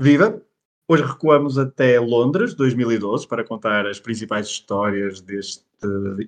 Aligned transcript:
Viva! 0.00 0.42
Hoje 0.88 1.04
recuamos 1.04 1.56
até 1.56 2.00
Londres, 2.00 2.52
2012, 2.54 3.28
para 3.28 3.44
contar 3.44 3.86
as 3.86 4.00
principais 4.00 4.48
histórias 4.48 5.20
deste 5.20 5.64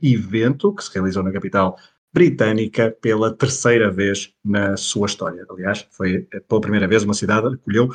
evento 0.01 0.73
que 0.73 0.85
se 0.85 0.95
realizou 0.95 1.23
na 1.23 1.33
capital 1.33 1.77
britânica 2.15 2.97
pela 3.03 3.35
terceira 3.35 3.91
vez 3.91 4.33
na 4.45 4.77
sua 4.77 5.07
história. 5.07 5.45
Aliás, 5.51 5.87
foi 5.91 6.29
pela 6.49 6.61
primeira 6.61 6.87
vez 6.87 7.03
uma 7.03 7.13
cidade 7.13 7.55
acolheu 7.55 7.91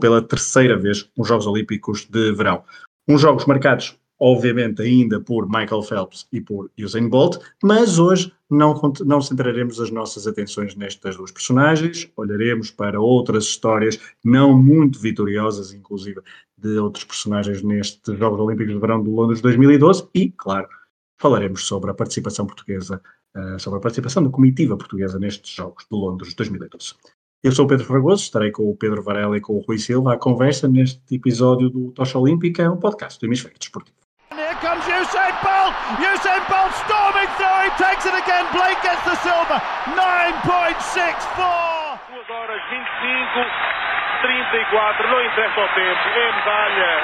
pela 0.00 0.22
terceira 0.22 0.76
vez 0.76 1.08
os 1.16 1.28
Jogos 1.28 1.46
Olímpicos 1.46 2.06
de 2.06 2.32
Verão. 2.32 2.64
Uns 3.06 3.20
jogos 3.20 3.44
marcados 3.44 3.96
obviamente 4.20 4.82
ainda 4.82 5.18
por 5.18 5.48
Michael 5.48 5.82
Phelps 5.82 6.28
e 6.30 6.40
por 6.42 6.70
Usain 6.78 7.08
Bolt, 7.08 7.38
mas 7.62 7.98
hoje 7.98 8.30
não, 8.50 8.74
não 9.06 9.22
centraremos 9.22 9.80
as 9.80 9.90
nossas 9.90 10.26
atenções 10.26 10.74
nestas 10.74 11.16
duas 11.16 11.30
personagens, 11.30 12.10
olharemos 12.16 12.70
para 12.70 13.00
outras 13.00 13.44
histórias 13.44 13.98
não 14.22 14.56
muito 14.56 15.00
vitoriosas, 15.00 15.72
inclusive 15.72 16.20
de 16.58 16.78
outros 16.78 17.04
personagens 17.04 17.62
nestes 17.62 18.18
Jogos 18.18 18.38
Olímpicos 18.38 18.74
de 18.74 18.80
Verão 18.80 19.02
de 19.02 19.08
Londres 19.08 19.40
2012 19.40 20.08
e, 20.14 20.30
claro, 20.30 20.68
falaremos 21.18 21.66
sobre 21.66 21.90
a 21.90 21.94
participação 21.94 22.46
portuguesa, 22.46 23.00
uh, 23.36 23.58
sobre 23.58 23.78
a 23.78 23.82
participação 23.82 24.22
da 24.22 24.30
comitiva 24.30 24.76
portuguesa 24.76 25.18
nestes 25.18 25.54
Jogos 25.54 25.86
de 25.90 25.96
Londres 25.96 26.34
2012. 26.34 26.94
Eu 27.42 27.52
sou 27.52 27.64
o 27.64 27.68
Pedro 27.68 27.86
Fragoso, 27.86 28.22
estarei 28.22 28.50
com 28.50 28.68
o 28.68 28.76
Pedro 28.76 29.02
Varela 29.02 29.34
e 29.34 29.40
com 29.40 29.54
o 29.54 29.60
Rui 29.60 29.78
Silva 29.78 30.12
à 30.12 30.18
conversa 30.18 30.68
neste 30.68 31.14
episódio 31.14 31.70
do 31.70 31.90
Tocha 31.92 32.18
Olímpica, 32.18 32.70
um 32.70 32.76
podcast 32.76 33.18
do 33.18 33.24
Hemisfério 33.24 33.58
Desportivo. 33.58 33.99
Comes 34.60 34.84
Usain 34.84 35.32
Bolt. 35.40 35.72
Usain 36.00 36.42
Bolt 36.48 36.72
storming 36.84 37.28
through. 37.36 37.60
He 37.64 37.70
takes 37.80 38.04
it 38.04 38.12
again. 38.14 38.44
Blake 38.52 38.80
gets 38.84 39.00
the 39.08 39.16
silver. 39.24 39.56
9.64. 39.96 41.98
2 42.12 42.20
horas 42.28 42.60
25, 42.68 43.48
34. 44.22 45.08
Não 45.08 45.20
interessa 45.24 45.60
o 45.60 45.68
tempo. 45.74 46.08
É. 46.08 46.30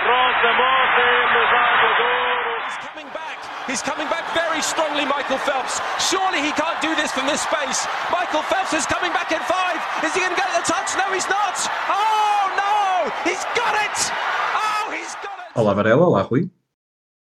Rosa 0.06 0.52
Mota 0.52 1.06
medalha 1.33 1.94
de 1.97 2.03
ouro. 2.03 2.53
He's 2.66 2.77
coming 2.78 3.08
back. 3.12 3.39
He's 3.66 3.83
coming 3.83 4.06
back 4.09 4.25
very 4.34 4.62
strongly, 4.62 5.05
Michael 5.05 5.38
Phelps. 5.38 5.81
Surely 5.98 6.41
he 6.41 6.53
can't 6.53 6.81
do 6.81 6.94
this 6.94 7.11
from 7.12 7.27
this 7.27 7.41
space. 7.41 7.88
Michael 8.12 8.42
Phelps 8.42 8.72
is 8.75 8.86
coming 8.86 9.12
back 9.12 9.33
in 9.33 9.41
five. 9.41 9.81
Is 10.05 10.14
he 10.14 10.20
going 10.20 10.34
to 10.34 10.38
get 10.38 10.53
the 10.55 10.62
touch? 10.62 10.94
No, 10.97 11.11
he's 11.12 11.28
not. 11.28 11.56
Oh, 11.88 12.48
no. 12.55 13.11
He's 13.25 13.44
got 13.56 13.75
it. 13.81 14.12
Oh, 14.55 14.91
he's 14.92 15.14
got 15.25 15.38
it. 15.41 15.50
Olá, 15.56 15.75
Varela. 15.75 16.06
Olá, 16.06 16.22
Rui. 16.31 16.48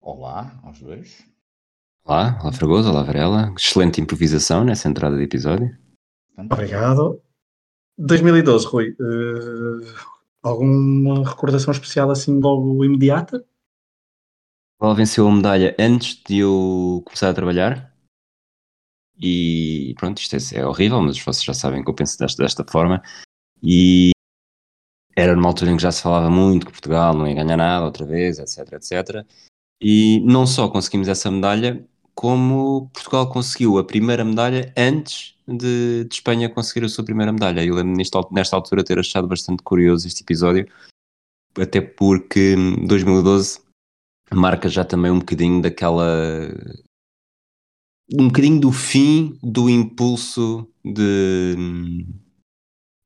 Olá 0.04 0.60
aos 0.64 0.80
dois. 0.80 1.24
Olá, 2.04 2.36
olá 2.42 2.52
Fragoso, 2.52 2.90
olá 2.90 3.04
Varela. 3.04 3.54
Excelente 3.56 4.00
improvisação 4.00 4.64
nessa 4.64 4.88
entrada 4.88 5.16
de 5.16 5.22
episódio. 5.22 5.78
Obrigado. 6.36 7.22
2012, 7.96 8.66
Rui. 8.66 8.96
Uh, 8.98 9.94
alguma 10.42 11.24
recordação 11.24 11.70
especial 11.70 12.10
assim 12.10 12.40
logo 12.40 12.84
imediata? 12.84 13.46
Ela 14.80 14.92
venceu 14.92 15.28
a 15.28 15.32
medalha 15.32 15.76
antes 15.78 16.20
de 16.24 16.38
eu 16.38 17.02
começar 17.04 17.30
a 17.30 17.34
trabalhar. 17.34 17.96
E 19.16 19.94
pronto, 19.96 20.18
isto 20.18 20.34
é, 20.34 20.58
é 20.58 20.66
horrível, 20.66 21.00
mas 21.00 21.16
vocês 21.16 21.44
já 21.44 21.54
sabem 21.54 21.84
que 21.84 21.88
eu 21.88 21.94
penso 21.94 22.18
desta, 22.18 22.42
desta 22.42 22.64
forma. 22.64 23.00
E 23.62 24.10
era 25.16 25.36
numa 25.36 25.48
altura 25.48 25.70
em 25.70 25.76
que 25.76 25.82
já 25.82 25.92
se 25.92 26.02
falava 26.02 26.28
muito 26.28 26.66
que 26.66 26.72
Portugal 26.72 27.14
não 27.14 27.28
ia 27.28 27.36
ganhar 27.36 27.56
nada 27.56 27.84
outra 27.84 28.04
vez, 28.04 28.40
etc, 28.40 28.72
etc. 28.72 29.24
E 29.82 30.20
não 30.20 30.46
só 30.46 30.68
conseguimos 30.68 31.08
essa 31.08 31.28
medalha, 31.28 31.84
como 32.14 32.88
Portugal 32.92 33.28
conseguiu 33.28 33.78
a 33.78 33.84
primeira 33.84 34.24
medalha 34.24 34.72
antes 34.76 35.34
de, 35.46 36.04
de 36.04 36.14
Espanha 36.14 36.48
conseguir 36.48 36.84
a 36.86 36.88
sua 36.88 37.04
primeira 37.04 37.32
medalha. 37.32 37.64
Eu 37.64 37.74
lembro 37.74 37.96
nesta, 37.96 38.20
nesta 38.30 38.54
altura 38.54 38.84
ter 38.84 38.98
achado 38.98 39.26
bastante 39.26 39.62
curioso 39.62 40.06
este 40.06 40.22
episódio, 40.22 40.68
até 41.58 41.80
porque 41.80 42.54
2012 42.86 43.60
marca 44.32 44.68
já 44.68 44.84
também 44.84 45.10
um 45.10 45.18
bocadinho 45.18 45.60
daquela. 45.60 46.06
um 48.14 48.28
bocadinho 48.28 48.60
do 48.60 48.72
fim 48.72 49.36
do 49.42 49.68
impulso 49.68 50.68
de, 50.84 52.06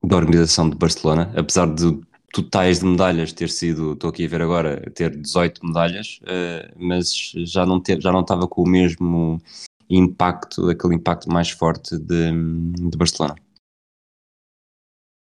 da 0.04 0.16
organização 0.16 0.68
de 0.68 0.76
Barcelona, 0.76 1.32
apesar 1.36 1.72
de 1.74 2.00
totais 2.32 2.80
de 2.80 2.86
medalhas 2.86 3.32
ter 3.32 3.48
sido, 3.48 3.92
estou 3.92 4.10
aqui 4.10 4.24
a 4.26 4.28
ver 4.28 4.42
agora, 4.42 4.90
ter 4.90 5.16
18 5.16 5.64
medalhas, 5.64 6.20
uh, 6.22 6.74
mas 6.76 7.32
já 7.36 7.64
não, 7.64 7.80
ter, 7.80 8.00
já 8.00 8.12
não 8.12 8.20
estava 8.20 8.46
com 8.46 8.62
o 8.62 8.68
mesmo 8.68 9.40
impacto, 9.88 10.68
aquele 10.68 10.96
impacto 10.96 11.28
mais 11.30 11.50
forte 11.50 11.96
de, 11.98 12.32
de 12.90 12.96
Barcelona. 12.96 13.36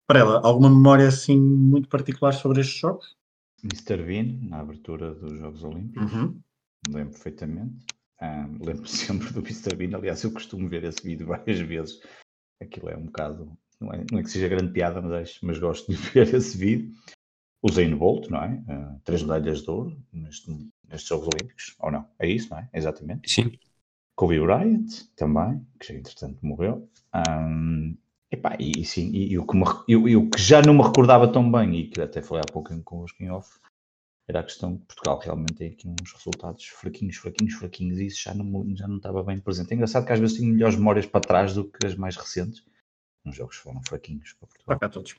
Para 0.08 0.20
ela, 0.20 0.42
alguma 0.44 0.70
memória 0.70 1.08
assim 1.08 1.40
muito 1.40 1.88
particular 1.88 2.34
sobre 2.34 2.62
estes 2.62 2.80
jogos? 2.80 3.16
Mr. 3.64 4.04
Bean, 4.04 4.50
na 4.50 4.60
abertura 4.60 5.14
dos 5.14 5.38
Jogos 5.38 5.64
Olímpicos, 5.64 6.12
uhum. 6.12 6.42
lembro 6.90 7.14
perfeitamente. 7.14 7.86
Um, 8.22 8.66
lembro 8.66 8.86
sempre 8.90 9.32
do 9.32 9.40
Mr. 9.40 9.76
Bean, 9.76 9.96
aliás, 9.96 10.24
eu 10.24 10.32
costumo 10.32 10.68
ver 10.68 10.84
esse 10.84 11.04
vídeo 11.04 11.28
várias 11.28 11.60
vezes. 11.60 12.02
Aquilo 12.62 12.90
é 12.90 12.98
um 12.98 13.06
bocado 13.06 13.58
não 13.82 13.94
é, 13.94 14.06
não 14.12 14.20
é 14.20 14.24
que 14.24 14.30
seja 14.30 14.48
grande 14.48 14.72
piada, 14.72 15.02
mas, 15.02 15.40
mas 15.42 15.58
gosto 15.58 15.92
de 15.92 15.98
ver 16.12 16.34
esse 16.34 16.58
vídeo. 16.58 16.92
O 17.64 17.72
Zayn 17.72 17.96
Bolt, 17.96 18.28
não 18.30 18.44
é? 18.44 18.64
Uh, 18.68 19.00
três 19.04 19.22
medalhas 19.22 19.62
de 19.62 19.70
ouro 19.70 19.96
neste, 20.12 20.50
nestes 20.88 21.08
Jogos 21.08 21.28
Olímpicos, 21.28 21.76
ou 21.80 21.92
não? 21.92 22.08
É 22.18 22.28
isso, 22.28 22.50
não 22.50 22.58
é? 22.58 22.70
Exatamente. 22.74 23.30
Sim. 23.30 23.52
Kobe 24.16 24.40
Bryant 24.40 24.88
também, 25.16 25.66
que 25.80 25.88
já 25.88 25.94
entretanto 26.00 26.40
morreu. 26.42 26.90
Um, 27.16 27.96
epá, 28.32 28.56
e, 28.60 28.82
e 28.82 28.86
sim, 28.86 29.12
e, 29.12 29.34
e, 29.34 29.38
o 29.38 29.46
que 29.46 29.56
me, 29.56 30.30
que 30.30 30.42
já 30.42 30.62
não 30.62 30.74
me 30.74 30.84
recordava 30.84 31.32
tão 31.32 31.52
bem, 31.52 31.76
e 31.76 31.88
que 31.88 32.02
até 32.02 32.22
falei 32.22 32.44
há 32.48 32.52
pouco 32.52 32.76
com 32.84 33.04
os 33.04 33.14
em 33.20 33.30
off, 33.30 33.60
era 34.28 34.40
a 34.40 34.44
questão 34.44 34.78
que 34.78 34.86
Portugal 34.86 35.20
realmente 35.20 35.54
tem 35.54 35.72
aqui 35.72 35.88
uns 35.88 36.14
resultados 36.14 36.66
fraquinhos, 36.66 37.18
fraquinhos, 37.18 37.54
fraquinhos, 37.56 38.00
e 38.00 38.06
isso 38.06 38.22
já 38.24 38.34
não, 38.34 38.76
já 38.76 38.88
não 38.88 38.98
estava 38.98 39.24
bem 39.24 39.40
presente. 39.40 39.72
É 39.72 39.76
engraçado 39.76 40.06
que 40.06 40.14
às 40.14 40.20
vezes 40.20 40.38
tenho 40.38 40.54
melhores 40.54 40.76
memórias 40.76 41.06
para 41.06 41.22
trás 41.22 41.54
do 41.54 41.66
que 41.70 41.86
as 41.86 41.96
mais 41.96 42.16
recentes, 42.16 42.64
uns 43.26 43.36
jogos 43.36 43.56
foram 43.58 43.82
fraquinhos 43.84 44.34
para 44.34 44.48
Portugal. 44.48 44.76
Toca 44.76 44.86
a 44.86 44.90
todos. 44.90 45.16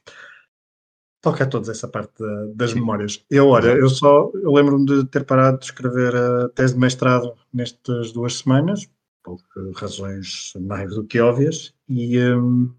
Toca 1.21 1.45
a 1.45 1.47
todos 1.47 1.69
essa 1.69 1.87
parte 1.87 2.19
da, 2.19 2.47
das 2.55 2.71
Sim. 2.71 2.81
memórias. 2.81 3.25
Eu, 3.31 3.49
olha, 3.49 3.71
eu 3.71 3.89
só 3.89 4.31
eu 4.35 4.53
lembro-me 4.53 4.87
de 4.87 5.05
ter 5.07 5.25
parado 5.25 5.59
de 5.59 5.67
escrever 5.67 6.15
a 6.17 6.49
tese 6.49 6.75
de 6.75 6.81
mestrado 6.81 7.35
nestas 7.53 8.13
duas 8.13 8.39
semanas, 8.39 8.89
por 9.23 9.41
razões 9.77 10.53
mais 10.61 10.93
do 10.95 11.05
que 11.05 11.21
óbvias, 11.21 11.73
e 11.89 12.19
um, 12.21 12.75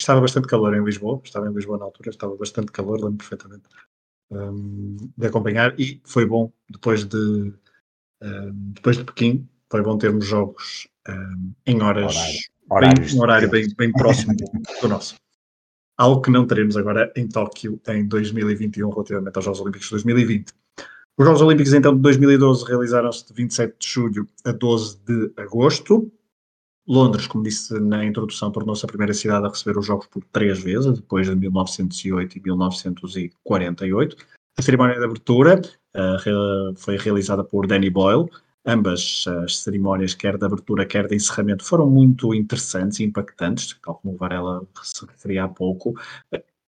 estava 0.00 0.20
bastante 0.20 0.46
calor 0.46 0.74
em 0.76 0.84
Lisboa, 0.84 1.20
estava 1.24 1.48
em 1.48 1.52
Lisboa 1.52 1.78
na 1.78 1.86
altura, 1.86 2.10
estava 2.10 2.36
bastante 2.36 2.70
calor, 2.70 3.00
lembro 3.00 3.18
perfeitamente 3.18 3.64
um, 4.30 4.96
de 5.16 5.26
acompanhar, 5.26 5.78
e 5.78 6.00
foi 6.04 6.24
bom, 6.24 6.52
depois 6.70 7.04
de, 7.04 7.52
um, 8.22 8.72
depois 8.74 8.96
de 8.96 9.04
Pequim, 9.04 9.48
foi 9.68 9.82
bom 9.82 9.98
termos 9.98 10.24
jogos 10.24 10.88
hum, 11.08 11.52
em 11.66 11.82
horas 11.82 12.14
bem, 12.68 13.16
um 13.16 13.20
horário 13.20 13.50
bem, 13.50 13.66
bem 13.76 13.92
próximo 13.92 14.34
do 14.80 14.88
nosso. 14.88 15.14
Algo 15.96 16.20
que 16.20 16.30
não 16.30 16.46
teremos 16.46 16.76
agora 16.76 17.12
em 17.16 17.26
Tóquio 17.26 17.80
em 17.88 18.06
2021 18.06 18.88
relativamente 18.88 19.36
aos 19.36 19.44
Jogos 19.44 19.60
Olímpicos 19.60 19.86
de 19.86 19.92
2020. 19.92 20.52
Os 21.18 21.26
Jogos 21.26 21.42
Olímpicos 21.42 21.72
então 21.72 21.94
de 21.96 22.00
2012 22.00 22.64
realizaram-se 22.64 23.26
de 23.26 23.32
27 23.32 23.74
de 23.78 23.88
julho 23.88 24.28
a 24.44 24.52
12 24.52 24.98
de 25.04 25.32
agosto. 25.36 26.12
Londres, 26.86 27.26
como 27.26 27.42
disse 27.42 27.78
na 27.80 28.04
introdução, 28.04 28.50
tornou-se 28.52 28.84
a 28.84 28.88
primeira 28.88 29.12
cidade 29.12 29.44
a 29.44 29.48
receber 29.48 29.76
os 29.76 29.84
Jogos 29.84 30.06
por 30.06 30.22
três 30.32 30.60
vezes, 30.62 30.94
depois 30.94 31.26
de 31.26 31.34
1908 31.34 32.38
e 32.38 32.40
1948. 32.40 34.16
A 34.56 34.62
cerimónia 34.62 34.96
de 34.96 35.04
abertura 35.04 35.60
uh, 35.94 36.74
foi 36.76 36.96
realizada 36.96 37.44
por 37.44 37.66
Danny 37.66 37.90
Boyle, 37.90 38.28
Ambas 38.68 39.24
as 39.26 39.60
cerimónias, 39.60 40.12
quer 40.12 40.36
de 40.36 40.44
abertura, 40.44 40.84
quer 40.84 41.06
de 41.08 41.16
encerramento, 41.16 41.64
foram 41.64 41.88
muito 41.88 42.34
interessantes 42.34 43.00
e 43.00 43.04
impactantes, 43.04 43.74
tal 43.82 43.94
como 43.94 44.12
o 44.12 44.16
Varela 44.18 44.60
se 44.82 45.06
referia 45.06 45.44
há 45.44 45.48
pouco. 45.48 45.94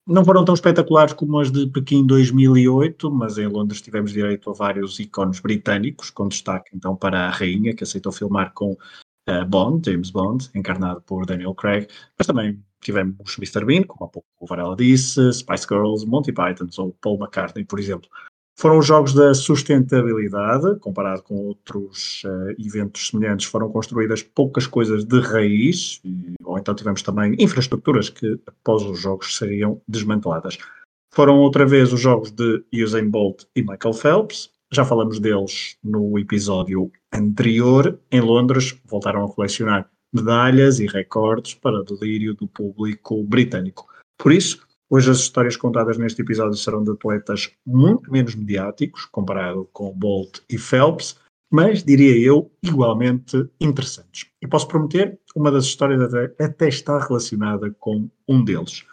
Não 0.06 0.24
foram 0.24 0.42
tão 0.42 0.54
espetaculares 0.54 1.12
como 1.12 1.38
as 1.38 1.52
de 1.52 1.66
Pequim 1.66 2.06
2008, 2.06 3.10
mas 3.10 3.36
em 3.36 3.46
Londres 3.46 3.82
tivemos 3.82 4.10
direito 4.10 4.48
a 4.48 4.54
vários 4.54 4.98
ícones 4.98 5.38
britânicos, 5.40 6.08
com 6.08 6.28
destaque 6.28 6.70
então 6.74 6.96
para 6.96 7.26
a 7.26 7.30
rainha, 7.30 7.74
que 7.74 7.84
aceitou 7.84 8.10
filmar 8.10 8.54
com 8.54 8.72
uh, 8.72 9.44
Bond, 9.46 9.90
James 9.90 10.08
Bond, 10.08 10.48
encarnado 10.54 11.02
por 11.02 11.26
Daniel 11.26 11.54
Craig, 11.54 11.88
mas 12.16 12.26
também 12.26 12.58
tivemos 12.80 13.36
Mr. 13.36 13.66
Bean, 13.66 13.82
como 13.82 14.06
há 14.06 14.08
pouco 14.08 14.26
o 14.40 14.46
Varela 14.46 14.74
disse, 14.74 15.30
Spice 15.30 15.66
Girls, 15.68 16.06
Monty 16.06 16.32
Python 16.32 16.68
ou 16.78 16.96
Paul 17.02 17.18
McCartney, 17.18 17.66
por 17.66 17.78
exemplo. 17.78 18.08
Foram 18.58 18.78
os 18.78 18.86
jogos 18.86 19.14
da 19.14 19.34
sustentabilidade, 19.34 20.78
comparado 20.78 21.22
com 21.22 21.34
outros 21.34 22.22
uh, 22.24 22.50
eventos 22.58 23.08
semelhantes, 23.08 23.46
foram 23.46 23.70
construídas 23.70 24.22
poucas 24.22 24.66
coisas 24.66 25.04
de 25.04 25.20
raiz, 25.20 26.00
e, 26.04 26.34
ou 26.44 26.58
então 26.58 26.74
tivemos 26.74 27.02
também 27.02 27.34
infraestruturas 27.38 28.08
que, 28.08 28.38
após 28.46 28.82
os 28.82 29.00
jogos, 29.00 29.36
seriam 29.36 29.80
desmanteladas. 29.88 30.58
Foram 31.14 31.38
outra 31.38 31.66
vez 31.66 31.92
os 31.92 32.00
jogos 32.00 32.30
de 32.30 32.62
Usain 32.72 33.08
Bolt 33.08 33.44
e 33.56 33.62
Michael 33.62 33.94
Phelps, 33.94 34.50
já 34.72 34.86
falamos 34.86 35.20
deles 35.20 35.76
no 35.84 36.18
episódio 36.18 36.90
anterior. 37.12 37.98
Em 38.10 38.22
Londres, 38.22 38.74
voltaram 38.86 39.22
a 39.22 39.28
colecionar 39.28 39.86
medalhas 40.10 40.80
e 40.80 40.86
recordes 40.86 41.52
para 41.52 41.84
delírio 41.84 42.32
do 42.34 42.48
público 42.48 43.22
britânico. 43.22 43.86
Por 44.16 44.32
isso, 44.32 44.66
Hoje 44.94 45.10
as 45.10 45.20
histórias 45.20 45.56
contadas 45.56 45.96
neste 45.96 46.20
episódio 46.20 46.54
serão 46.54 46.84
de 46.84 46.90
atletas 46.90 47.50
muito 47.64 48.12
menos 48.12 48.34
mediáticos, 48.34 49.06
comparado 49.06 49.66
com 49.72 49.90
Bolt 49.90 50.40
e 50.50 50.58
Phelps, 50.58 51.16
mas 51.50 51.82
diria 51.82 52.14
eu 52.18 52.52
igualmente 52.62 53.48
interessantes. 53.58 54.26
E 54.42 54.46
posso 54.46 54.68
prometer, 54.68 55.18
uma 55.34 55.50
das 55.50 55.64
histórias 55.64 56.02
até, 56.02 56.44
até 56.44 56.68
está 56.68 56.98
relacionada 56.98 57.74
com 57.80 58.10
um 58.28 58.44
deles. 58.44 58.84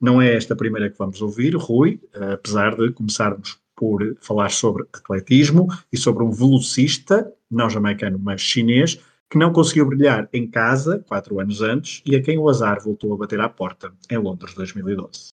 Não 0.00 0.22
é 0.22 0.32
esta 0.32 0.54
a 0.54 0.56
primeira 0.56 0.88
que 0.90 0.96
vamos 0.96 1.20
ouvir, 1.20 1.56
Rui, 1.56 2.00
apesar 2.32 2.76
de 2.76 2.92
começarmos 2.92 3.58
por 3.74 4.16
falar 4.20 4.50
sobre 4.50 4.84
atletismo 4.92 5.66
e 5.92 5.96
sobre 5.96 6.22
um 6.22 6.30
velocista, 6.30 7.34
não 7.50 7.68
jamaicano, 7.68 8.16
mas 8.16 8.40
chinês, 8.40 9.00
que 9.28 9.36
não 9.36 9.52
conseguiu 9.52 9.86
brilhar 9.86 10.28
em 10.32 10.48
casa 10.48 11.04
quatro 11.08 11.40
anos 11.40 11.62
antes 11.62 12.00
e 12.06 12.14
a 12.14 12.22
quem 12.22 12.38
o 12.38 12.48
azar 12.48 12.80
voltou 12.80 13.12
a 13.12 13.16
bater 13.16 13.40
à 13.40 13.48
porta 13.48 13.92
em 14.08 14.18
Londres 14.18 14.54
2012. 14.54 15.36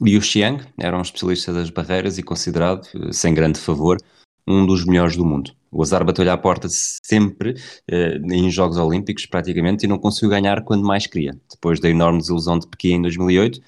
Liu 0.00 0.20
Xiang 0.20 0.64
era 0.78 0.96
um 0.96 1.02
especialista 1.02 1.52
das 1.52 1.70
barreiras 1.70 2.18
e 2.18 2.22
considerado, 2.22 2.88
eh, 2.94 3.12
sem 3.12 3.32
grande 3.32 3.58
favor, 3.58 3.98
um 4.46 4.66
dos 4.66 4.84
melhores 4.84 5.16
do 5.16 5.24
mundo. 5.24 5.52
O 5.70 5.82
azar 5.82 6.04
bateu-lhe 6.04 6.30
à 6.30 6.36
porta 6.36 6.68
sempre, 6.70 7.54
eh, 7.88 8.18
em 8.32 8.50
Jogos 8.50 8.76
Olímpicos 8.76 9.26
praticamente, 9.26 9.84
e 9.84 9.88
não 9.88 9.98
conseguiu 9.98 10.30
ganhar 10.30 10.64
quando 10.64 10.84
mais 10.84 11.06
queria. 11.06 11.38
Depois 11.48 11.78
da 11.78 11.88
enorme 11.88 12.18
desilusão 12.18 12.58
de 12.58 12.66
Pequim 12.66 12.94
em 12.94 13.02
2008, 13.02 13.60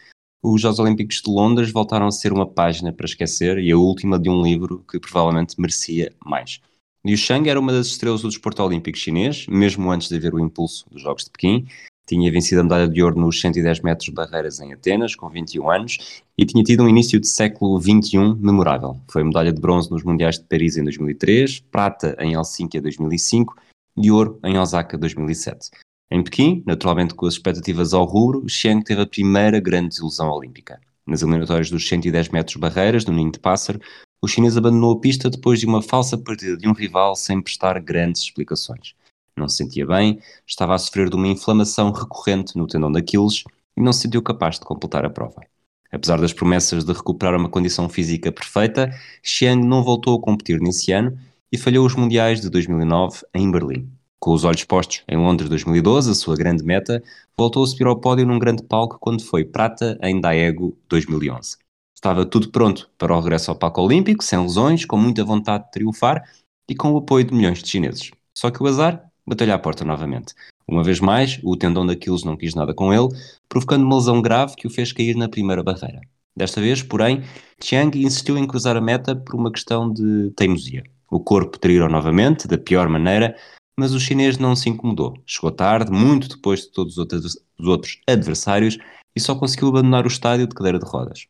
os 0.42 0.60
Jogos 0.60 0.80
Olímpicos 0.80 1.22
de 1.22 1.30
Londres 1.30 1.70
voltaram 1.70 2.06
a 2.06 2.10
ser 2.10 2.32
uma 2.32 2.46
página 2.46 2.92
para 2.92 3.06
esquecer 3.06 3.58
e 3.58 3.70
a 3.70 3.78
última 3.78 4.18
de 4.18 4.28
um 4.28 4.42
livro 4.42 4.84
que 4.90 4.98
provavelmente 4.98 5.54
merecia 5.60 6.12
mais. 6.24 6.60
Liu 7.04 7.16
Shang 7.16 7.48
era 7.48 7.58
uma 7.58 7.72
das 7.72 7.88
estrelas 7.88 8.22
do 8.22 8.28
desporto 8.28 8.62
olímpico 8.62 8.98
chinês, 8.98 9.46
mesmo 9.48 9.90
antes 9.90 10.08
de 10.08 10.16
haver 10.16 10.34
o 10.34 10.40
impulso 10.40 10.88
dos 10.90 11.02
Jogos 11.02 11.24
de 11.24 11.30
Pequim, 11.30 11.66
tinha 12.06 12.30
vencido 12.30 12.60
a 12.60 12.64
medalha 12.64 12.88
de 12.88 13.02
ouro 13.02 13.18
nos 13.18 13.40
110 13.40 13.80
metros 13.80 14.08
barreiras 14.08 14.60
em 14.60 14.72
Atenas, 14.72 15.14
com 15.14 15.28
21 15.28 15.70
anos, 15.70 16.22
e 16.36 16.44
tinha 16.44 16.62
tido 16.64 16.82
um 16.82 16.88
início 16.88 17.20
de 17.20 17.28
século 17.28 17.80
XXI 17.80 18.34
memorável. 18.38 19.00
Foi 19.08 19.22
medalha 19.22 19.52
de 19.52 19.60
bronze 19.60 19.90
nos 19.90 20.02
Mundiais 20.02 20.38
de 20.38 20.44
Paris 20.44 20.76
em 20.76 20.84
2003, 20.84 21.60
prata 21.70 22.16
em 22.18 22.34
Helsinki 22.34 22.78
em 22.78 22.82
2005 22.82 23.56
e 23.96 24.10
ouro 24.10 24.38
em 24.44 24.58
Osaka 24.58 24.98
2007. 24.98 25.70
Em 26.10 26.22
Pequim, 26.22 26.62
naturalmente 26.66 27.14
com 27.14 27.26
as 27.26 27.34
expectativas 27.34 27.94
ao 27.94 28.04
rubro, 28.04 28.46
Xiang 28.48 28.82
teve 28.84 29.00
a 29.00 29.06
primeira 29.06 29.60
grande 29.60 29.90
desilusão 29.90 30.28
olímpica. 30.30 30.80
Nas 31.06 31.22
eliminatórias 31.22 31.70
dos 31.70 31.88
110 31.88 32.28
metros 32.28 32.56
barreiras, 32.56 33.06
no 33.06 33.12
Ninho 33.12 33.32
de 33.32 33.38
Pássaro, 33.38 33.80
o 34.22 34.28
chinês 34.28 34.56
abandonou 34.56 34.92
a 34.92 35.00
pista 35.00 35.30
depois 35.30 35.58
de 35.58 35.66
uma 35.66 35.82
falsa 35.82 36.16
partida 36.16 36.56
de 36.56 36.68
um 36.68 36.72
rival 36.72 37.16
sem 37.16 37.40
prestar 37.40 37.80
grandes 37.80 38.22
explicações 38.22 38.94
não 39.36 39.48
se 39.48 39.56
sentia 39.58 39.86
bem, 39.86 40.20
estava 40.46 40.74
a 40.74 40.78
sofrer 40.78 41.08
de 41.08 41.16
uma 41.16 41.28
inflamação 41.28 41.90
recorrente 41.90 42.56
no 42.56 42.66
tendão 42.66 42.90
daqueles 42.90 43.44
e 43.76 43.80
não 43.80 43.92
se 43.92 44.02
sentiu 44.02 44.22
capaz 44.22 44.58
de 44.58 44.66
completar 44.66 45.04
a 45.04 45.10
prova. 45.10 45.42
Apesar 45.90 46.20
das 46.20 46.32
promessas 46.32 46.84
de 46.84 46.92
recuperar 46.92 47.38
uma 47.38 47.50
condição 47.50 47.88
física 47.88 48.32
perfeita, 48.32 48.90
Xiang 49.22 49.62
não 49.66 49.84
voltou 49.84 50.18
a 50.18 50.22
competir 50.22 50.60
nesse 50.60 50.90
ano 50.92 51.18
e 51.52 51.58
falhou 51.58 51.84
os 51.84 51.94
Mundiais 51.94 52.40
de 52.40 52.48
2009 52.48 53.20
em 53.34 53.50
Berlim. 53.50 53.90
Com 54.18 54.32
os 54.32 54.44
olhos 54.44 54.64
postos 54.64 55.02
em 55.08 55.16
Londres 55.16 55.50
2012, 55.50 56.10
a 56.12 56.14
sua 56.14 56.36
grande 56.36 56.64
meta, 56.64 57.02
voltou 57.36 57.62
a 57.62 57.66
subir 57.66 57.86
ao 57.86 58.00
pódio 58.00 58.24
num 58.24 58.38
grande 58.38 58.62
palco 58.62 58.96
quando 58.98 59.22
foi 59.22 59.44
prata 59.44 59.98
em 60.00 60.20
Daegu 60.20 60.78
2011. 60.88 61.56
Estava 61.94 62.24
tudo 62.24 62.50
pronto 62.50 62.88
para 62.96 63.14
o 63.14 63.20
regresso 63.20 63.50
ao 63.50 63.56
palco 63.56 63.82
olímpico, 63.82 64.24
sem 64.24 64.40
lesões, 64.40 64.84
com 64.84 64.96
muita 64.96 65.24
vontade 65.24 65.64
de 65.64 65.72
triunfar 65.72 66.22
e 66.68 66.74
com 66.74 66.92
o 66.92 66.98
apoio 66.98 67.24
de 67.24 67.34
milhões 67.34 67.62
de 67.62 67.68
chineses. 67.68 68.10
Só 68.32 68.50
que 68.50 68.62
o 68.62 68.66
azar 68.66 69.11
bateu-lhe 69.26 69.52
à 69.52 69.58
porta 69.58 69.84
novamente. 69.84 70.34
Uma 70.66 70.84
vez 70.84 71.00
mais, 71.00 71.40
o 71.42 71.56
tendão 71.56 71.84
daqueles 71.84 72.24
não 72.24 72.36
quis 72.36 72.54
nada 72.54 72.72
com 72.74 72.92
ele, 72.92 73.08
provocando 73.48 73.84
uma 73.84 73.96
lesão 73.96 74.22
grave 74.22 74.56
que 74.56 74.66
o 74.66 74.70
fez 74.70 74.92
cair 74.92 75.16
na 75.16 75.28
primeira 75.28 75.62
barreira. 75.62 76.00
Desta 76.34 76.60
vez, 76.60 76.82
porém, 76.82 77.22
Chiang 77.62 77.96
insistiu 78.02 78.38
em 78.38 78.46
cruzar 78.46 78.76
a 78.76 78.80
meta 78.80 79.14
por 79.14 79.34
uma 79.34 79.52
questão 79.52 79.92
de 79.92 80.30
teimosia. 80.34 80.82
O 81.10 81.20
corpo 81.20 81.58
traiu 81.58 81.88
novamente, 81.88 82.48
da 82.48 82.56
pior 82.56 82.88
maneira, 82.88 83.36
mas 83.78 83.92
o 83.92 84.00
chinês 84.00 84.38
não 84.38 84.56
se 84.56 84.70
incomodou. 84.70 85.14
Chegou 85.26 85.50
tarde, 85.50 85.92
muito 85.92 86.28
depois 86.28 86.62
de 86.62 86.72
todos 86.72 86.96
os 86.96 87.66
outros 87.66 88.00
adversários, 88.06 88.78
e 89.14 89.20
só 89.20 89.34
conseguiu 89.34 89.68
abandonar 89.68 90.04
o 90.04 90.08
estádio 90.08 90.46
de 90.46 90.54
cadeira 90.54 90.78
de 90.78 90.86
rodas. 90.86 91.26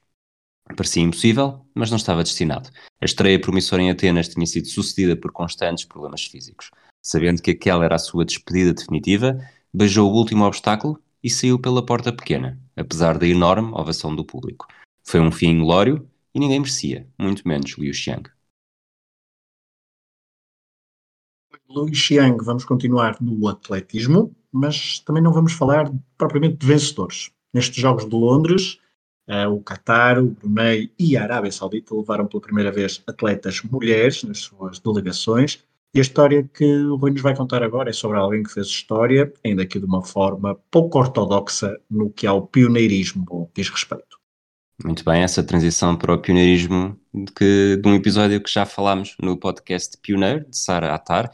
Parecia 0.76 1.02
impossível, 1.02 1.66
mas 1.74 1.90
não 1.90 1.96
estava 1.96 2.22
destinado. 2.22 2.70
A 3.00 3.04
estreia 3.04 3.40
promissora 3.40 3.82
em 3.82 3.90
Atenas 3.90 4.28
tinha 4.28 4.46
sido 4.46 4.68
sucedida 4.68 5.16
por 5.16 5.32
constantes 5.32 5.84
problemas 5.84 6.24
físicos. 6.24 6.70
Sabendo 7.02 7.42
que 7.42 7.50
aquela 7.50 7.84
era 7.84 7.96
a 7.96 7.98
sua 7.98 8.24
despedida 8.24 8.72
definitiva, 8.72 9.36
beijou 9.74 10.08
o 10.08 10.14
último 10.14 10.44
obstáculo 10.44 11.02
e 11.20 11.28
saiu 11.28 11.58
pela 11.58 11.84
porta 11.84 12.12
pequena, 12.12 12.60
apesar 12.76 13.18
da 13.18 13.26
enorme 13.26 13.72
ovação 13.74 14.14
do 14.14 14.24
público. 14.24 14.68
Foi 15.02 15.18
um 15.18 15.32
fim 15.32 15.48
inglório 15.48 16.08
e 16.32 16.38
ninguém 16.38 16.60
merecia, 16.60 17.08
muito 17.18 17.46
menos 17.46 17.76
Liu 17.76 17.92
Xiang. 17.92 18.30
Liu 21.68 21.92
Xiang, 21.92 22.36
vamos 22.44 22.64
continuar 22.64 23.20
no 23.20 23.48
atletismo, 23.48 24.32
mas 24.52 25.00
também 25.00 25.22
não 25.22 25.32
vamos 25.32 25.54
falar 25.54 25.92
propriamente 26.16 26.58
de 26.58 26.66
vencedores. 26.66 27.32
Nestes 27.52 27.82
Jogos 27.82 28.08
de 28.08 28.14
Londres, 28.14 28.78
uh, 29.28 29.48
o 29.48 29.60
Qatar, 29.60 30.22
o 30.22 30.30
Brunei 30.30 30.92
e 30.96 31.16
a 31.16 31.24
Arábia 31.24 31.50
Saudita 31.50 31.94
levaram 31.96 32.28
pela 32.28 32.40
primeira 32.40 32.70
vez 32.70 33.02
atletas 33.08 33.60
mulheres 33.62 34.22
nas 34.22 34.38
suas 34.38 34.78
delegações 34.78 35.64
e 35.94 35.98
a 35.98 36.02
história 36.02 36.48
que 36.54 36.64
o 36.64 36.96
Rui 36.96 37.10
nos 37.10 37.20
vai 37.20 37.36
contar 37.36 37.62
agora 37.62 37.90
é 37.90 37.92
sobre 37.92 38.18
alguém 38.18 38.42
que 38.42 38.52
fez 38.52 38.66
história, 38.66 39.32
ainda 39.44 39.66
que 39.66 39.78
de 39.78 39.84
uma 39.84 40.02
forma 40.02 40.58
pouco 40.70 40.98
ortodoxa 40.98 41.78
no 41.90 42.10
que 42.10 42.26
ao 42.26 42.46
pioneirismo 42.46 43.50
diz 43.54 43.68
respeito. 43.68 44.18
Muito 44.82 45.04
bem, 45.04 45.22
essa 45.22 45.42
transição 45.42 45.96
para 45.96 46.14
o 46.14 46.18
pioneirismo 46.18 46.98
de, 47.12 47.76
de 47.76 47.88
um 47.88 47.94
episódio 47.94 48.42
que 48.42 48.50
já 48.50 48.64
falámos 48.64 49.14
no 49.22 49.36
podcast 49.36 49.96
Pioneiro, 49.98 50.48
de 50.48 50.56
Sara 50.56 50.94
Atar, 50.94 51.30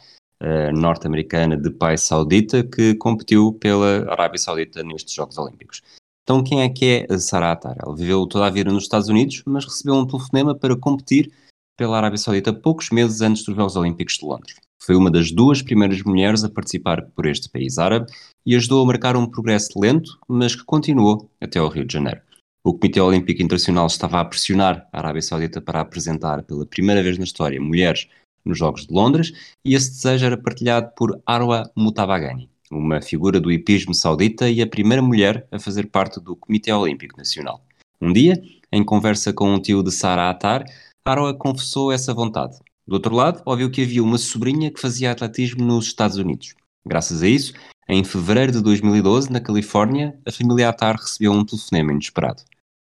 norte-americana 0.75 1.57
de 1.57 1.71
pai 1.71 1.97
saudita, 1.97 2.63
que 2.63 2.95
competiu 2.97 3.53
pela 3.55 4.11
Arábia 4.11 4.39
Saudita 4.39 4.83
nestes 4.83 5.15
Jogos 5.15 5.39
Olímpicos. 5.39 5.83
Então, 6.23 6.45
quem 6.45 6.63
é 6.63 6.69
que 6.69 7.07
é 7.09 7.15
a 7.15 7.19
Sara 7.19 7.53
Atar? 7.53 7.77
Ela 7.81 7.97
viveu 7.97 8.27
toda 8.27 8.47
a 8.47 8.51
vida 8.51 8.71
nos 8.71 8.83
Estados 8.83 9.09
Unidos, 9.09 9.43
mas 9.47 9.65
recebeu 9.65 9.95
um 9.95 10.07
telefonema 10.07 10.55
para 10.55 10.77
competir 10.77 11.33
pela 11.79 11.97
Arábia 11.97 12.19
Saudita 12.19 12.53
poucos 12.53 12.91
meses 12.91 13.21
antes 13.23 13.45
dos 13.45 13.55
Jogos 13.55 13.77
Olímpicos 13.77 14.15
de 14.15 14.27
Londres. 14.27 14.57
Foi 14.83 14.97
uma 14.97 15.11
das 15.11 15.31
duas 15.31 15.63
primeiras 15.63 16.03
mulheres 16.03 16.43
a 16.43 16.51
participar 16.51 17.03
por 17.15 17.25
este 17.25 17.49
país 17.49 17.79
árabe 17.79 18.11
e 18.45 18.57
ajudou 18.57 18.83
a 18.83 18.87
marcar 18.87 19.17
um 19.17 19.27
progresso 19.27 19.79
lento, 19.79 20.19
mas 20.29 20.57
que 20.57 20.65
continuou 20.65 21.31
até 21.41 21.61
ao 21.61 21.69
Rio 21.69 21.85
de 21.85 21.93
Janeiro. 21.93 22.21
O 22.65 22.75
Comitê 22.75 23.01
Olímpico 23.01 23.41
Internacional 23.41 23.87
estava 23.87 24.21
a 24.21 24.25
pressionar 24.25 24.89
a 24.93 24.99
Arábia 24.99 25.23
Saudita 25.23 25.61
para 25.61 25.81
apresentar 25.81 26.43
pela 26.43 26.67
primeira 26.67 27.03
vez 27.03 27.17
na 27.17 27.25
história 27.25 27.61
mulheres 27.61 28.09
nos 28.45 28.59
Jogos 28.59 28.85
de 28.85 28.93
Londres 28.93 29.33
e 29.65 29.75
esse 29.75 29.91
desejo 29.93 30.27
era 30.27 30.37
partilhado 30.37 30.91
por 30.97 31.21
Arwa 31.25 31.71
Mutabagani, 31.77 32.51
uma 32.73 33.01
figura 33.01 33.41
do 33.41 33.53
hipismo 33.53 33.95
saudita 33.95 34.51
e 34.51 34.61
a 34.61 34.67
primeira 34.67 35.03
mulher 35.03 35.47
a 35.53 35.61
fazer 35.61 35.87
parte 35.87 36.21
do 36.21 36.35
Comitê 36.35 36.73
Olímpico 36.73 37.17
Nacional. 37.17 37.63
Um 38.01 38.13
dia, 38.13 38.41
em 38.73 38.85
conversa 38.85 39.33
com 39.33 39.53
um 39.53 39.61
tio 39.61 39.83
de 39.83 39.93
Sara 39.93 40.31
Atar, 40.31 40.65
Haroa 41.05 41.35
confessou 41.35 41.93
essa 41.93 42.13
vontade. 42.13 42.59
Do 42.87 42.95
outro 42.95 43.15
lado, 43.15 43.43
ouviu 43.45 43.71
que 43.71 43.83
havia 43.83 44.03
uma 44.03 44.19
sobrinha 44.19 44.71
que 44.71 44.81
fazia 44.81 45.11
atletismo 45.11 45.65
nos 45.65 45.87
Estados 45.87 46.17
Unidos. 46.17 46.55
Graças 46.87 47.23
a 47.23 47.29
isso, 47.29 47.53
em 47.89 48.03
fevereiro 48.05 48.53
de 48.53 48.63
2012, 48.63 49.31
na 49.31 49.41
Califórnia, 49.41 50.19
a 50.27 50.33
família 50.33 50.69
Atar 50.69 50.97
recebeu 50.97 51.33
um 51.33 51.45
telefonema 51.45 51.93
inesperado. 51.93 52.43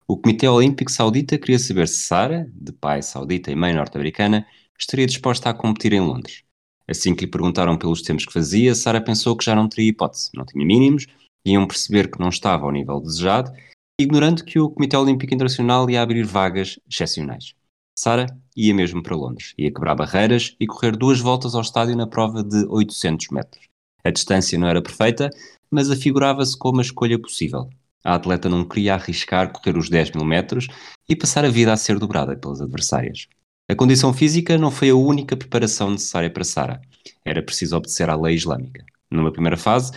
O 0.08 0.18
Comitê 0.18 0.48
Olímpico 0.48 0.92
Saudita 0.92 1.38
queria 1.38 1.58
saber 1.58 1.88
se 1.88 2.00
Sara, 2.00 2.52
de 2.54 2.72
pai 2.72 3.02
saudita 3.02 3.52
e 3.52 3.56
mãe 3.56 3.74
norte-americana, 3.74 4.46
estaria 4.78 5.06
disposta 5.06 5.50
a 5.50 5.54
competir 5.54 5.94
em 5.94 6.02
Londres. 6.02 6.44
Assim 6.88 7.16
que 7.16 7.26
lhe 7.26 7.32
perguntaram 7.32 7.78
pelos 7.78 8.02
tempos 8.02 8.26
que 8.26 8.34
fazia, 8.34 8.76
Sara 8.76 9.00
pensou 9.00 9.38
que 9.38 9.46
já 9.46 9.56
não 9.56 9.70
teria 9.70 9.90
hipótese, 9.90 10.30
não 10.36 10.46
tinha 10.46 10.66
mínimos, 10.66 11.08
iam 11.46 11.66
perceber 11.66 12.12
que 12.12 12.20
não 12.20 12.30
estava 12.30 12.66
ao 12.66 12.72
nível 12.72 13.00
desejado, 13.00 13.52
ignorando 14.00 14.44
que 14.44 14.60
o 14.60 14.70
Comitê 14.70 14.98
Olímpico 14.98 15.34
Internacional 15.34 15.90
ia 15.90 16.02
abrir 16.02 16.24
vagas 16.26 16.80
excepcionais. 16.90 17.56
Sara 17.98 18.26
ia 18.56 18.74
mesmo 18.74 19.02
para 19.04 19.16
Londres, 19.16 19.54
ia 19.58 19.72
quebrar 19.72 19.96
barreiras 19.96 20.56
e 20.60 20.68
correr 20.68 20.96
duas 20.96 21.20
voltas 21.20 21.56
ao 21.56 21.62
estádio 21.62 21.96
na 21.96 22.08
prova 22.08 22.44
de 22.44 22.66
800 22.68 23.28
metros. 23.30 23.68
A 24.04 24.10
distância 24.10 24.58
não 24.58 24.68
era 24.68 24.82
perfeita, 24.82 25.30
mas 25.70 25.90
afigurava-se 25.90 26.58
como 26.58 26.80
a 26.80 26.84
escolha 26.84 27.20
possível. 27.20 27.70
A 28.04 28.16
atleta 28.16 28.50
não 28.50 28.66
queria 28.66 28.96
arriscar 28.96 29.52
correr 29.52 29.78
os 29.78 29.90
10 29.90 30.12
mil 30.12 30.26
metros 30.26 30.68
e 31.08 31.16
passar 31.16 31.46
a 31.46 31.50
vida 31.50 31.72
a 31.72 31.78
ser 31.78 32.00
dobrada 32.00 32.36
pelas 32.36 32.62
adversárias. 32.62 33.28
A 33.70 33.76
condição 33.76 34.12
física 34.12 34.58
não 34.58 34.72
foi 34.72 34.90
a 34.90 34.96
única 34.96 35.38
preparação 35.38 35.92
necessária 35.92 36.30
para 36.30 36.44
Sara. 36.44 36.82
Era 37.24 37.44
preciso 37.44 37.78
obedecer 37.78 38.10
à 38.10 38.16
lei 38.16 38.36
islâmica. 38.36 38.84
Numa 39.10 39.32
primeira 39.32 39.56
fase, 39.56 39.92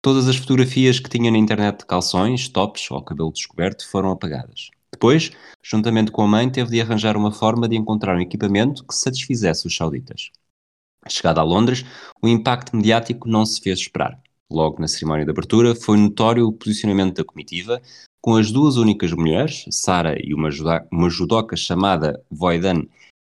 todas 0.00 0.28
as 0.28 0.36
fotografias 0.36 1.00
que 1.00 1.10
tinha 1.10 1.30
na 1.30 1.38
internet 1.38 1.80
de 1.80 1.86
calções, 1.86 2.48
tops 2.48 2.90
ou 2.90 3.02
cabelo 3.02 3.32
descoberto 3.32 3.86
foram 3.88 4.12
apagadas. 4.12 4.70
Depois, 4.92 5.30
juntamente 5.62 6.10
com 6.10 6.22
a 6.22 6.26
mãe, 6.26 6.50
teve 6.50 6.70
de 6.70 6.80
arranjar 6.80 7.16
uma 7.16 7.30
forma 7.30 7.68
de 7.68 7.76
encontrar 7.76 8.16
um 8.16 8.20
equipamento 8.20 8.84
que 8.86 8.94
satisfizesse 8.94 9.66
os 9.66 9.76
sauditas. 9.76 10.30
Chegada 11.08 11.40
a 11.40 11.44
Londres, 11.44 11.84
o 12.22 12.28
impacto 12.28 12.76
mediático 12.76 13.28
não 13.28 13.46
se 13.46 13.60
fez 13.60 13.78
esperar. 13.78 14.20
Logo 14.50 14.80
na 14.80 14.88
cerimónia 14.88 15.24
de 15.24 15.30
abertura, 15.30 15.74
foi 15.74 15.98
notório 15.98 16.46
o 16.46 16.52
posicionamento 16.52 17.16
da 17.16 17.24
comitiva, 17.24 17.80
com 18.20 18.36
as 18.36 18.50
duas 18.50 18.76
únicas 18.76 19.12
mulheres, 19.12 19.64
Sara 19.70 20.16
e 20.18 20.34
uma, 20.34 20.48
uma 20.90 21.10
judoca 21.10 21.54
chamada 21.54 22.22
Voidan 22.30 22.82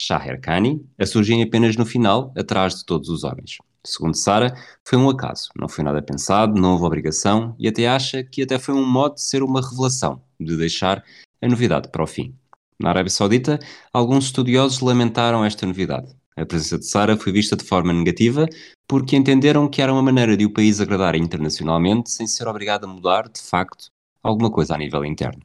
Shaherkani, 0.00 0.86
a 0.98 1.06
surgirem 1.06 1.42
apenas 1.42 1.76
no 1.76 1.84
final, 1.84 2.32
atrás 2.36 2.76
de 2.76 2.84
todos 2.84 3.08
os 3.08 3.24
homens. 3.24 3.56
Segundo 3.84 4.14
Sara, 4.14 4.54
foi 4.84 4.98
um 4.98 5.08
acaso, 5.08 5.48
não 5.58 5.68
foi 5.68 5.82
nada 5.82 6.02
pensado, 6.02 6.60
não 6.60 6.72
houve 6.72 6.84
obrigação 6.84 7.56
e 7.58 7.66
até 7.66 7.88
acha 7.88 8.22
que 8.22 8.42
até 8.42 8.58
foi 8.58 8.74
um 8.74 8.86
modo 8.86 9.14
de 9.14 9.22
ser 9.22 9.42
uma 9.42 9.60
revelação, 9.60 10.22
de 10.38 10.56
deixar 10.56 11.02
a 11.42 11.48
novidade 11.48 11.88
para 11.90 12.02
o 12.02 12.06
fim. 12.06 12.34
Na 12.80 12.90
Arábia 12.90 13.10
Saudita, 13.10 13.58
alguns 13.92 14.26
estudiosos 14.26 14.80
lamentaram 14.80 15.44
esta 15.44 15.66
novidade. 15.66 16.14
A 16.36 16.46
presença 16.46 16.78
de 16.78 16.86
Sara 16.86 17.16
foi 17.16 17.32
vista 17.32 17.56
de 17.56 17.64
forma 17.64 17.92
negativa 17.92 18.46
porque 18.86 19.16
entenderam 19.16 19.68
que 19.68 19.82
era 19.82 19.92
uma 19.92 20.02
maneira 20.02 20.36
de 20.36 20.46
o 20.46 20.52
país 20.52 20.80
agradar 20.80 21.16
internacionalmente 21.16 22.10
sem 22.10 22.26
ser 22.26 22.46
obrigado 22.46 22.84
a 22.84 22.86
mudar, 22.86 23.28
de 23.28 23.40
facto, 23.40 23.86
alguma 24.22 24.50
coisa 24.50 24.74
a 24.74 24.78
nível 24.78 25.04
interno. 25.04 25.42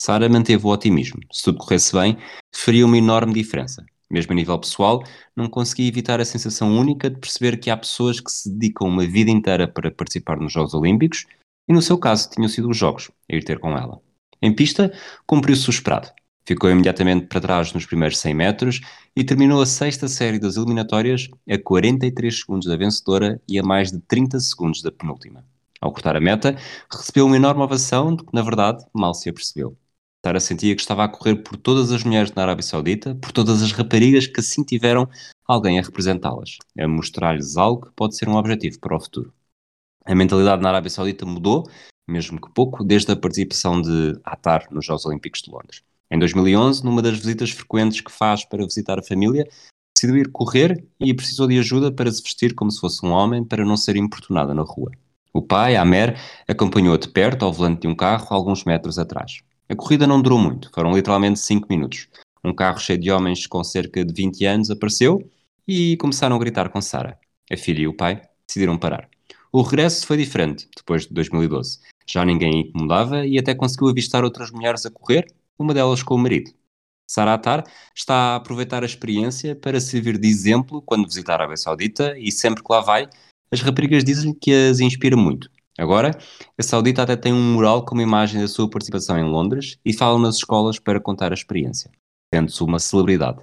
Sara 0.00 0.28
manteve 0.28 0.64
o 0.64 0.70
otimismo. 0.70 1.20
Se 1.32 1.42
tudo 1.42 1.58
corresse 1.58 1.92
bem, 1.92 2.16
faria 2.54 2.86
uma 2.86 2.96
enorme 2.96 3.32
diferença. 3.32 3.84
Mesmo 4.08 4.32
a 4.32 4.36
nível 4.36 4.58
pessoal, 4.58 5.02
não 5.34 5.48
consegui 5.48 5.88
evitar 5.88 6.20
a 6.20 6.24
sensação 6.24 6.78
única 6.78 7.10
de 7.10 7.18
perceber 7.18 7.56
que 7.56 7.70
há 7.70 7.76
pessoas 7.76 8.20
que 8.20 8.30
se 8.30 8.48
dedicam 8.48 8.86
uma 8.86 9.04
vida 9.04 9.30
inteira 9.30 9.66
para 9.66 9.90
participar 9.90 10.38
nos 10.38 10.52
Jogos 10.52 10.74
Olímpicos 10.74 11.26
e, 11.68 11.72
no 11.72 11.82
seu 11.82 11.98
caso, 11.98 12.30
tinham 12.30 12.48
sido 12.48 12.70
os 12.70 12.76
Jogos 12.76 13.10
a 13.30 13.34
ir 13.34 13.42
ter 13.42 13.58
com 13.58 13.76
ela. 13.76 14.00
Em 14.40 14.54
pista, 14.54 14.92
cumpriu-se 15.26 15.68
o 15.68 15.70
esperado. 15.70 16.08
Ficou 16.44 16.70
imediatamente 16.70 17.26
para 17.26 17.40
trás 17.40 17.72
nos 17.72 17.86
primeiros 17.86 18.18
100 18.18 18.34
metros 18.34 18.80
e 19.16 19.24
terminou 19.24 19.60
a 19.60 19.66
sexta 19.66 20.06
série 20.06 20.38
das 20.38 20.56
eliminatórias 20.56 21.28
a 21.50 21.58
43 21.58 22.40
segundos 22.40 22.68
da 22.68 22.76
vencedora 22.76 23.40
e 23.48 23.58
a 23.58 23.62
mais 23.62 23.90
de 23.90 23.98
30 24.00 24.38
segundos 24.38 24.80
da 24.80 24.92
penúltima. 24.92 25.44
Ao 25.80 25.92
cortar 25.92 26.16
a 26.16 26.20
meta, 26.20 26.56
recebeu 26.90 27.26
uma 27.26 27.36
enorme 27.36 27.62
ovação 27.62 28.14
de 28.14 28.24
que, 28.24 28.32
na 28.32 28.42
verdade, 28.42 28.84
mal 28.94 29.12
se 29.12 29.28
apercebeu. 29.28 29.76
Sara 30.24 30.40
sentia 30.40 30.74
que 30.74 30.80
estava 30.80 31.04
a 31.04 31.08
correr 31.08 31.36
por 31.36 31.56
todas 31.56 31.92
as 31.92 32.02
mulheres 32.02 32.32
na 32.32 32.42
Arábia 32.42 32.62
Saudita, 32.62 33.14
por 33.14 33.30
todas 33.30 33.62
as 33.62 33.70
raparigas 33.70 34.26
que 34.26 34.40
assim 34.40 34.64
tiveram 34.64 35.08
alguém 35.46 35.78
a 35.78 35.82
representá-las, 35.82 36.58
a 36.76 36.88
mostrar-lhes 36.88 37.56
algo 37.56 37.86
que 37.86 37.92
pode 37.94 38.16
ser 38.16 38.28
um 38.28 38.34
objetivo 38.34 38.80
para 38.80 38.96
o 38.96 39.00
futuro. 39.00 39.32
A 40.04 40.14
mentalidade 40.14 40.62
na 40.62 40.70
Arábia 40.70 40.90
Saudita 40.90 41.24
mudou, 41.24 41.68
mesmo 42.06 42.40
que 42.40 42.52
pouco, 42.52 42.84
desde 42.84 43.12
a 43.12 43.16
participação 43.16 43.80
de 43.80 44.18
Atar 44.24 44.66
nos 44.70 44.84
Jogos 44.84 45.06
Olímpicos 45.06 45.42
de 45.42 45.50
Londres. 45.50 45.82
Em 46.10 46.18
2011, 46.18 46.84
numa 46.84 47.02
das 47.02 47.18
visitas 47.18 47.50
frequentes 47.50 48.00
que 48.00 48.12
faz 48.12 48.44
para 48.44 48.64
visitar 48.64 48.98
a 48.98 49.02
família, 49.02 49.46
decidiu 49.94 50.18
ir 50.18 50.30
correr 50.30 50.84
e 51.00 51.12
precisou 51.12 51.48
de 51.48 51.58
ajuda 51.58 51.90
para 51.90 52.10
se 52.10 52.22
vestir 52.22 52.54
como 52.54 52.70
se 52.70 52.80
fosse 52.80 53.04
um 53.04 53.10
homem 53.10 53.44
para 53.44 53.64
não 53.64 53.76
ser 53.76 53.96
importunada 53.96 54.54
na 54.54 54.62
rua. 54.62 54.92
O 55.32 55.42
pai, 55.42 55.76
Amer, 55.76 56.18
acompanhou-a 56.46 56.98
de 56.98 57.08
perto 57.08 57.44
ao 57.44 57.52
volante 57.52 57.82
de 57.82 57.88
um 57.88 57.94
carro 57.94 58.26
alguns 58.30 58.64
metros 58.64 58.98
atrás. 58.98 59.40
A 59.68 59.74
corrida 59.74 60.06
não 60.06 60.22
durou 60.22 60.38
muito, 60.38 60.70
foram 60.72 60.94
literalmente 60.94 61.40
5 61.40 61.66
minutos. 61.68 62.08
Um 62.44 62.54
carro 62.54 62.78
cheio 62.78 62.98
de 62.98 63.10
homens 63.10 63.46
com 63.46 63.62
cerca 63.64 64.04
de 64.04 64.14
20 64.14 64.44
anos 64.46 64.70
apareceu 64.70 65.28
e 65.66 65.96
começaram 65.96 66.36
a 66.36 66.38
gritar 66.38 66.68
com 66.68 66.80
Sara. 66.80 67.18
A 67.50 67.56
filha 67.56 67.80
e 67.80 67.88
o 67.88 67.96
pai 67.96 68.22
decidiram 68.46 68.78
parar. 68.78 69.08
O 69.56 69.62
regresso 69.62 70.06
foi 70.06 70.18
diferente, 70.18 70.68
depois 70.76 71.06
de 71.06 71.14
2012. 71.14 71.78
Já 72.06 72.26
ninguém 72.26 72.60
incomodava 72.60 73.26
e 73.26 73.38
até 73.38 73.54
conseguiu 73.54 73.88
avistar 73.88 74.22
outras 74.22 74.50
mulheres 74.50 74.84
a 74.84 74.90
correr 74.90 75.24
uma 75.58 75.72
delas 75.72 76.02
com 76.02 76.14
o 76.14 76.18
marido. 76.18 76.50
Sara 77.10 77.32
Atar 77.32 77.64
está 77.94 78.14
a 78.14 78.36
aproveitar 78.36 78.82
a 78.82 78.86
experiência 78.86 79.56
para 79.56 79.80
servir 79.80 80.18
de 80.18 80.28
exemplo 80.28 80.82
quando 80.82 81.06
visitar 81.06 81.32
a 81.32 81.36
Arábia 81.36 81.56
Saudita 81.56 82.18
e 82.18 82.30
sempre 82.30 82.62
que 82.62 82.70
lá 82.70 82.82
vai, 82.82 83.08
as 83.50 83.62
raparigas 83.62 84.04
dizem 84.04 84.34
que 84.34 84.52
as 84.52 84.78
inspira 84.78 85.16
muito. 85.16 85.50
Agora, 85.78 86.10
a 86.58 86.62
Saudita 86.62 87.04
até 87.04 87.16
tem 87.16 87.32
um 87.32 87.54
mural 87.54 87.82
com 87.82 87.94
uma 87.94 88.02
imagem 88.02 88.42
da 88.42 88.48
sua 88.48 88.68
participação 88.68 89.18
em 89.18 89.24
Londres 89.24 89.78
e 89.82 89.94
fala 89.94 90.18
nas 90.18 90.36
escolas 90.36 90.78
para 90.78 91.00
contar 91.00 91.32
a 91.32 91.34
experiência. 91.34 91.90
Sendo-se 92.30 92.62
uma 92.62 92.78
celebridade. 92.78 93.38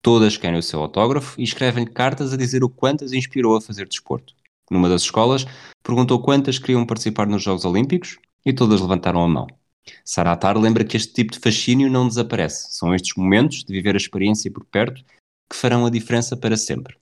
Todas 0.00 0.38
querem 0.38 0.58
o 0.58 0.62
seu 0.62 0.80
autógrafo 0.80 1.38
e 1.38 1.44
escrevem-lhe 1.44 1.90
cartas 1.90 2.32
a 2.32 2.38
dizer 2.38 2.64
o 2.64 2.70
quanto 2.70 3.04
as 3.04 3.12
inspirou 3.12 3.54
a 3.54 3.60
fazer 3.60 3.86
desporto. 3.86 4.32
Numa 4.70 4.88
das 4.88 5.02
escolas, 5.02 5.46
perguntou 5.82 6.20
quantas 6.20 6.58
queriam 6.58 6.86
participar 6.86 7.26
nos 7.26 7.42
Jogos 7.42 7.64
Olímpicos 7.64 8.18
e 8.44 8.52
todas 8.52 8.80
levantaram 8.80 9.22
a 9.22 9.28
mão. 9.28 9.46
Saratar 10.04 10.58
lembra 10.58 10.84
que 10.84 10.96
este 10.96 11.12
tipo 11.12 11.32
de 11.32 11.38
fascínio 11.38 11.90
não 11.90 12.06
desaparece. 12.06 12.76
São 12.76 12.94
estes 12.94 13.16
momentos 13.16 13.64
de 13.64 13.72
viver 13.72 13.94
a 13.94 13.98
experiência 13.98 14.50
por 14.50 14.64
perto 14.64 15.02
que 15.50 15.56
farão 15.56 15.86
a 15.86 15.90
diferença 15.90 16.36
para 16.36 16.56
sempre. 16.56 16.96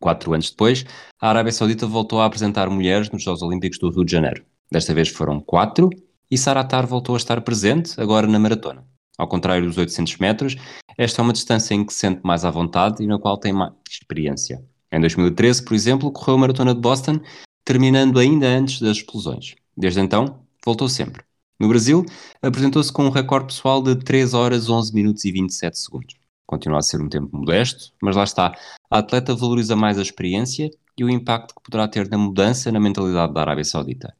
Quatro 0.00 0.32
anos 0.32 0.50
depois, 0.50 0.84
a 1.20 1.28
Arábia 1.28 1.52
Saudita 1.52 1.86
voltou 1.86 2.20
a 2.20 2.26
apresentar 2.26 2.68
mulheres 2.68 3.10
nos 3.10 3.22
Jogos 3.22 3.42
Olímpicos 3.42 3.78
do 3.78 3.90
Rio 3.90 4.04
de 4.04 4.12
Janeiro. 4.12 4.44
Desta 4.70 4.94
vez 4.94 5.08
foram 5.08 5.38
quatro 5.38 5.90
e 6.30 6.38
Saratar 6.38 6.86
voltou 6.86 7.14
a 7.14 7.18
estar 7.18 7.40
presente, 7.42 8.00
agora 8.00 8.26
na 8.26 8.38
maratona. 8.38 8.84
Ao 9.18 9.28
contrário 9.28 9.66
dos 9.66 9.76
800 9.76 10.16
metros, 10.16 10.56
esta 10.96 11.20
é 11.20 11.22
uma 11.22 11.32
distância 11.32 11.74
em 11.74 11.84
que 11.84 11.92
se 11.92 12.00
sente 12.00 12.22
mais 12.24 12.44
à 12.44 12.50
vontade 12.50 13.02
e 13.02 13.06
na 13.06 13.18
qual 13.18 13.38
tem 13.38 13.52
mais 13.52 13.74
experiência. 13.88 14.64
Em 14.92 15.00
2013, 15.00 15.64
por 15.64 15.74
exemplo, 15.74 16.12
correu 16.12 16.34
a 16.34 16.38
maratona 16.38 16.74
de 16.74 16.80
Boston, 16.80 17.18
terminando 17.64 18.18
ainda 18.18 18.46
antes 18.46 18.78
das 18.80 18.98
explosões. 18.98 19.54
Desde 19.74 20.00
então, 20.00 20.40
voltou 20.64 20.88
sempre. 20.88 21.22
No 21.58 21.68
Brasil, 21.68 22.04
apresentou-se 22.42 22.92
com 22.92 23.06
um 23.06 23.10
recorde 23.10 23.46
pessoal 23.46 23.82
de 23.82 23.96
3 23.96 24.34
horas 24.34 24.68
11 24.68 24.92
minutos 24.92 25.24
e 25.24 25.32
27 25.32 25.78
segundos. 25.78 26.16
Continua 26.46 26.78
a 26.78 26.82
ser 26.82 27.00
um 27.00 27.08
tempo 27.08 27.34
modesto, 27.34 27.92
mas 28.02 28.16
lá 28.16 28.24
está. 28.24 28.54
A 28.90 28.98
atleta 28.98 29.34
valoriza 29.34 29.74
mais 29.74 29.98
a 29.98 30.02
experiência 30.02 30.70
e 30.98 31.04
o 31.04 31.08
impacto 31.08 31.54
que 31.54 31.62
poderá 31.62 31.88
ter 31.88 32.08
na 32.10 32.18
mudança 32.18 32.70
na 32.70 32.78
mentalidade 32.78 33.32
da 33.32 33.40
Arábia 33.40 33.64
Saudita. 33.64 34.14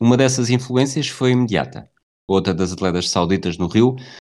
Uma 0.00 0.16
dessas 0.16 0.50
influências 0.50 1.06
foi 1.06 1.30
imediata. 1.30 1.88
Outra 2.26 2.52
das 2.52 2.72
atletas 2.72 3.08
sauditas 3.08 3.56
no 3.56 3.68
Rio 3.68 3.94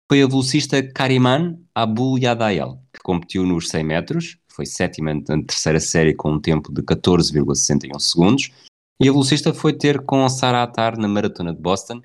foi 0.09 0.21
a 0.21 0.27
velocista 0.27 0.83
Kariman 0.83 1.57
Abul 1.73 2.19
Yadael, 2.19 2.81
que 2.91 2.99
competiu 3.01 3.45
nos 3.45 3.69
100 3.69 3.83
metros, 3.83 4.37
foi 4.57 4.65
sétima 4.65 5.13
na 5.13 5.43
terceira 5.43 5.79
série 5.79 6.15
com 6.15 6.31
um 6.31 6.39
tempo 6.39 6.73
de 6.73 6.81
14,61 6.81 7.99
segundos, 7.99 8.51
e 8.99 9.07
a 9.07 9.11
velocista 9.11 9.53
foi 9.53 9.71
ter 9.71 10.01
com 10.01 10.27
Sarah 10.27 10.63
Attar 10.63 10.97
na 10.97 11.07
maratona 11.07 11.53
de 11.53 11.61
Boston 11.61 12.01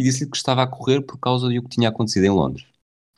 e 0.00 0.02
disse-lhe 0.02 0.28
que 0.28 0.36
estava 0.36 0.64
a 0.64 0.66
correr 0.66 1.00
por 1.02 1.16
causa 1.20 1.48
do 1.48 1.62
que 1.62 1.68
tinha 1.68 1.88
acontecido 1.88 2.24
em 2.24 2.30
Londres. 2.30 2.66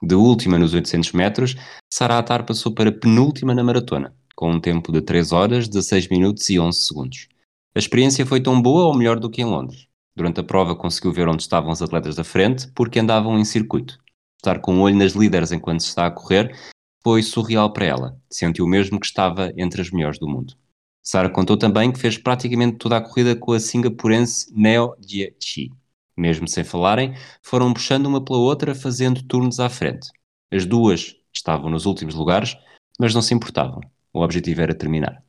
De 0.02 0.14
última 0.14 0.58
nos 0.58 0.74
800 0.74 1.12
metros, 1.12 1.56
Sarah 1.90 2.18
Attar 2.18 2.44
passou 2.44 2.74
para 2.74 2.92
penúltima 2.92 3.54
na 3.54 3.64
maratona, 3.64 4.14
com 4.36 4.50
um 4.50 4.60
tempo 4.60 4.92
de 4.92 5.00
3 5.00 5.32
horas, 5.32 5.66
16 5.66 6.08
minutos 6.08 6.50
e 6.50 6.60
11 6.60 6.78
segundos. 6.78 7.28
A 7.74 7.78
experiência 7.78 8.26
foi 8.26 8.42
tão 8.42 8.60
boa 8.60 8.84
ou 8.84 8.94
melhor 8.94 9.18
do 9.18 9.30
que 9.30 9.40
em 9.40 9.46
Londres. 9.46 9.88
Durante 10.14 10.40
a 10.40 10.44
prova 10.44 10.76
conseguiu 10.76 11.10
ver 11.10 11.26
onde 11.26 11.42
estavam 11.42 11.72
os 11.72 11.80
atletas 11.80 12.16
da 12.16 12.22
frente 12.22 12.68
porque 12.74 13.00
andavam 13.00 13.38
em 13.38 13.44
circuito. 13.46 13.98
Estar 14.36 14.60
com 14.60 14.74
o 14.74 14.76
um 14.76 14.80
olho 14.82 14.96
nas 14.96 15.12
líderes 15.12 15.52
enquanto 15.52 15.80
se 15.80 15.88
está 15.88 16.06
a 16.06 16.10
correr 16.10 16.54
foi 17.04 17.22
surreal 17.22 17.72
para 17.72 17.84
ela. 17.84 18.20
Sentiu 18.30 18.66
mesmo 18.66 18.98
que 18.98 19.06
estava 19.06 19.52
entre 19.56 19.82
as 19.82 19.90
melhores 19.90 20.18
do 20.18 20.26
mundo. 20.26 20.54
Sara 21.02 21.28
contou 21.28 21.56
também 21.56 21.92
que 21.92 21.98
fez 21.98 22.16
praticamente 22.16 22.78
toda 22.78 22.96
a 22.96 23.00
corrida 23.00 23.36
com 23.36 23.52
a 23.52 23.60
singapurense 23.60 24.50
Neo 24.56 24.96
Jie 25.06 25.70
mesmo 26.16 26.46
sem 26.46 26.64
falarem, 26.64 27.14
foram 27.42 27.72
puxando 27.72 28.06
uma 28.06 28.24
pela 28.24 28.38
outra, 28.38 28.74
fazendo 28.74 29.22
turnos 29.22 29.60
à 29.60 29.68
frente. 29.68 30.10
As 30.52 30.64
duas 30.64 31.16
estavam 31.32 31.70
nos 31.70 31.86
últimos 31.86 32.14
lugares, 32.14 32.56
mas 32.98 33.14
não 33.14 33.22
se 33.22 33.34
importavam. 33.34 33.80
O 34.12 34.22
objetivo 34.22 34.60
era 34.60 34.74
terminar. 34.74 35.22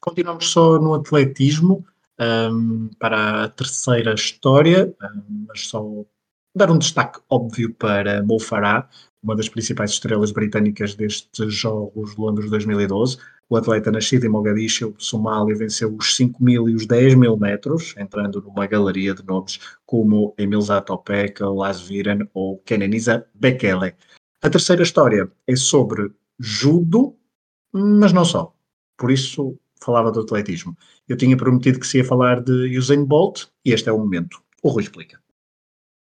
Continuamos 0.00 0.48
só 0.50 0.78
no 0.78 0.94
atletismo 0.94 1.84
um, 2.18 2.88
para 2.98 3.44
a 3.44 3.48
terceira 3.48 4.14
história, 4.14 4.94
um, 5.02 5.46
mas 5.48 5.66
só 5.66 5.84
dar 6.58 6.70
um 6.70 6.78
destaque 6.78 7.20
óbvio 7.30 7.72
para 7.72 8.22
Mo 8.22 8.38
Farah, 8.38 8.88
uma 9.22 9.36
das 9.36 9.48
principais 9.48 9.92
estrelas 9.92 10.32
britânicas 10.32 10.94
destes 10.94 11.54
Jogos 11.54 12.14
de 12.14 12.20
Londres 12.20 12.50
2012. 12.50 13.16
O 13.48 13.56
atleta 13.56 13.90
nascido 13.90 14.24
em 14.24 14.28
Mogadishu, 14.28 14.94
Somália, 14.98 15.56
venceu 15.56 15.94
os 15.96 16.14
5 16.16 16.42
mil 16.42 16.68
e 16.68 16.74
os 16.74 16.86
10 16.86 17.14
mil 17.14 17.36
metros, 17.36 17.94
entrando 17.96 18.42
numa 18.42 18.66
galeria 18.66 19.14
de 19.14 19.24
nomes 19.24 19.58
como 19.86 20.34
Emilza 20.36 20.80
Topeka, 20.82 21.48
Las 21.48 21.80
Viren 21.80 22.28
ou 22.34 22.58
Kenenisa 22.58 23.24
Bekele. 23.32 23.94
A 24.42 24.50
terceira 24.50 24.82
história 24.82 25.30
é 25.46 25.56
sobre 25.56 26.12
judo, 26.38 27.16
mas 27.72 28.12
não 28.12 28.24
só. 28.24 28.52
Por 28.98 29.10
isso 29.10 29.58
falava 29.80 30.10
do 30.10 30.20
atletismo. 30.20 30.76
Eu 31.08 31.16
tinha 31.16 31.36
prometido 31.36 31.78
que 31.80 31.86
se 31.86 31.98
ia 31.98 32.04
falar 32.04 32.42
de 32.42 32.76
Usain 32.76 33.04
Bolt 33.04 33.46
e 33.64 33.72
este 33.72 33.88
é 33.88 33.92
o 33.92 33.98
momento. 33.98 34.42
O 34.62 34.68
Rui 34.68 34.82
explica. 34.82 35.18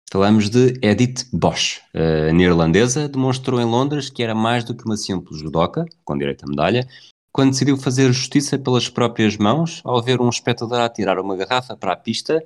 Falamos 0.10 0.50
de 0.50 0.74
Edith 0.82 1.28
Bosch. 1.34 1.82
A 1.94 2.32
neerlandesa 2.32 3.10
demonstrou 3.10 3.60
em 3.60 3.66
Londres 3.66 4.10
que 4.10 4.24
era 4.24 4.34
mais 4.34 4.64
do 4.64 4.74
que 4.74 4.86
uma 4.86 4.96
simples 4.96 5.40
judoca, 5.40 5.86
com 6.06 6.18
direito 6.18 6.46
à 6.46 6.48
medalha, 6.48 6.88
quando 7.32 7.52
decidiu 7.52 7.78
fazer 7.78 8.12
justiça 8.14 8.58
pelas 8.58 8.88
próprias 8.88 9.36
mãos 9.36 9.82
ao 9.84 10.02
ver 10.02 10.22
um 10.22 10.30
espectador 10.30 10.80
atirar 10.80 11.20
uma 11.20 11.36
garrafa 11.36 11.76
para 11.76 11.92
a 11.92 11.96
pista 11.96 12.42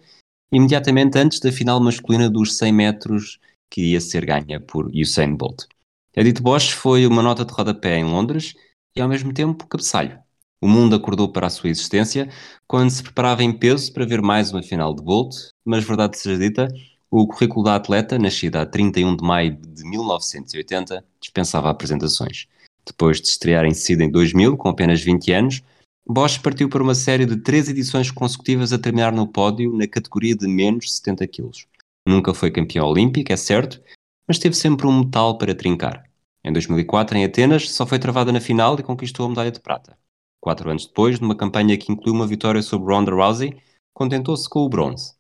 imediatamente 0.52 1.18
antes 1.18 1.40
da 1.40 1.52
final 1.52 1.80
masculina 1.80 2.30
dos 2.30 2.58
100 2.58 2.74
metros 2.74 3.40
que 3.70 3.92
ia 3.92 4.02
ser 4.02 4.26
ganha 4.26 4.60
por 4.60 4.88
Usain 4.94 5.36
Bolt. 5.36 5.66
Edith 6.16 6.42
Bosch 6.42 6.72
foi 6.72 7.06
uma 7.08 7.22
nota 7.22 7.46
de 7.46 7.54
rodapé 7.54 7.96
em 7.96 8.04
Londres 8.04 8.54
e 8.96 9.02
ao 9.02 9.08
mesmo 9.08 9.34
tempo 9.34 9.68
cabeçalho. 9.68 10.20
O 10.60 10.68
mundo 10.68 10.96
acordou 10.96 11.32
para 11.32 11.48
a 11.48 11.50
sua 11.50 11.70
existência 11.70 12.28
quando 12.68 12.90
se 12.90 13.02
preparava 13.02 13.44
em 13.44 13.58
peso 13.58 13.94
para 13.94 14.06
ver 14.06 14.22
mais 14.22 14.52
uma 14.52 14.62
final 14.62 14.94
de 14.94 15.02
Bolt, 15.02 15.36
mas 15.64 15.86
verdade 15.86 16.18
seja 16.18 16.38
dita, 16.38 16.68
o 17.12 17.28
currículo 17.28 17.66
da 17.66 17.76
atleta, 17.76 18.18
nascida 18.18 18.62
a 18.62 18.66
31 18.66 19.18
de 19.18 19.24
maio 19.24 19.58
de 19.58 19.84
1980, 19.84 21.04
dispensava 21.20 21.70
apresentações. 21.70 22.48
Depois 22.86 23.20
de 23.20 23.28
estrear 23.28 23.66
em 23.66 23.74
Sydney 23.74 24.08
em 24.08 24.12
2000, 24.12 24.56
com 24.56 24.70
apenas 24.70 25.02
20 25.02 25.34
anos, 25.34 25.62
Bosch 26.08 26.40
partiu 26.40 26.70
para 26.70 26.82
uma 26.82 26.96
série 26.96 27.26
de 27.26 27.36
três 27.36 27.68
edições 27.68 28.10
consecutivas 28.10 28.72
a 28.72 28.80
terminar 28.80 29.12
no 29.12 29.28
pódio 29.28 29.76
na 29.76 29.86
categoria 29.88 30.36
de 30.36 30.48
menos 30.48 30.96
70 30.96 31.28
kg. 31.28 31.52
Nunca 32.08 32.34
foi 32.34 32.50
campeão 32.50 32.88
olímpico, 32.88 33.32
é 33.32 33.38
certo, 33.38 33.82
mas 34.26 34.40
teve 34.40 34.56
sempre 34.56 34.88
um 34.88 35.00
metal 35.00 35.38
para 35.38 35.54
trincar. 35.54 36.10
Em 36.44 36.52
2004, 36.52 37.18
em 37.18 37.26
Atenas, 37.26 37.70
só 37.70 37.86
foi 37.86 38.00
travada 38.00 38.32
na 38.32 38.40
final 38.40 38.80
e 38.80 38.84
conquistou 38.84 39.26
a 39.26 39.30
medalha 39.30 39.52
de 39.52 39.60
prata. 39.60 39.98
Quatro 40.40 40.70
anos 40.70 40.88
depois, 40.88 41.20
numa 41.20 41.36
campanha 41.36 41.78
que 41.78 41.92
incluiu 41.92 42.16
uma 42.16 42.26
vitória 42.26 42.62
sobre 42.62 42.92
Ronda 42.92 43.12
Rousey, 43.12 43.56
contentou-se 43.94 44.50
com 44.50 44.62
o 44.62 44.70
bronze. 44.70 45.14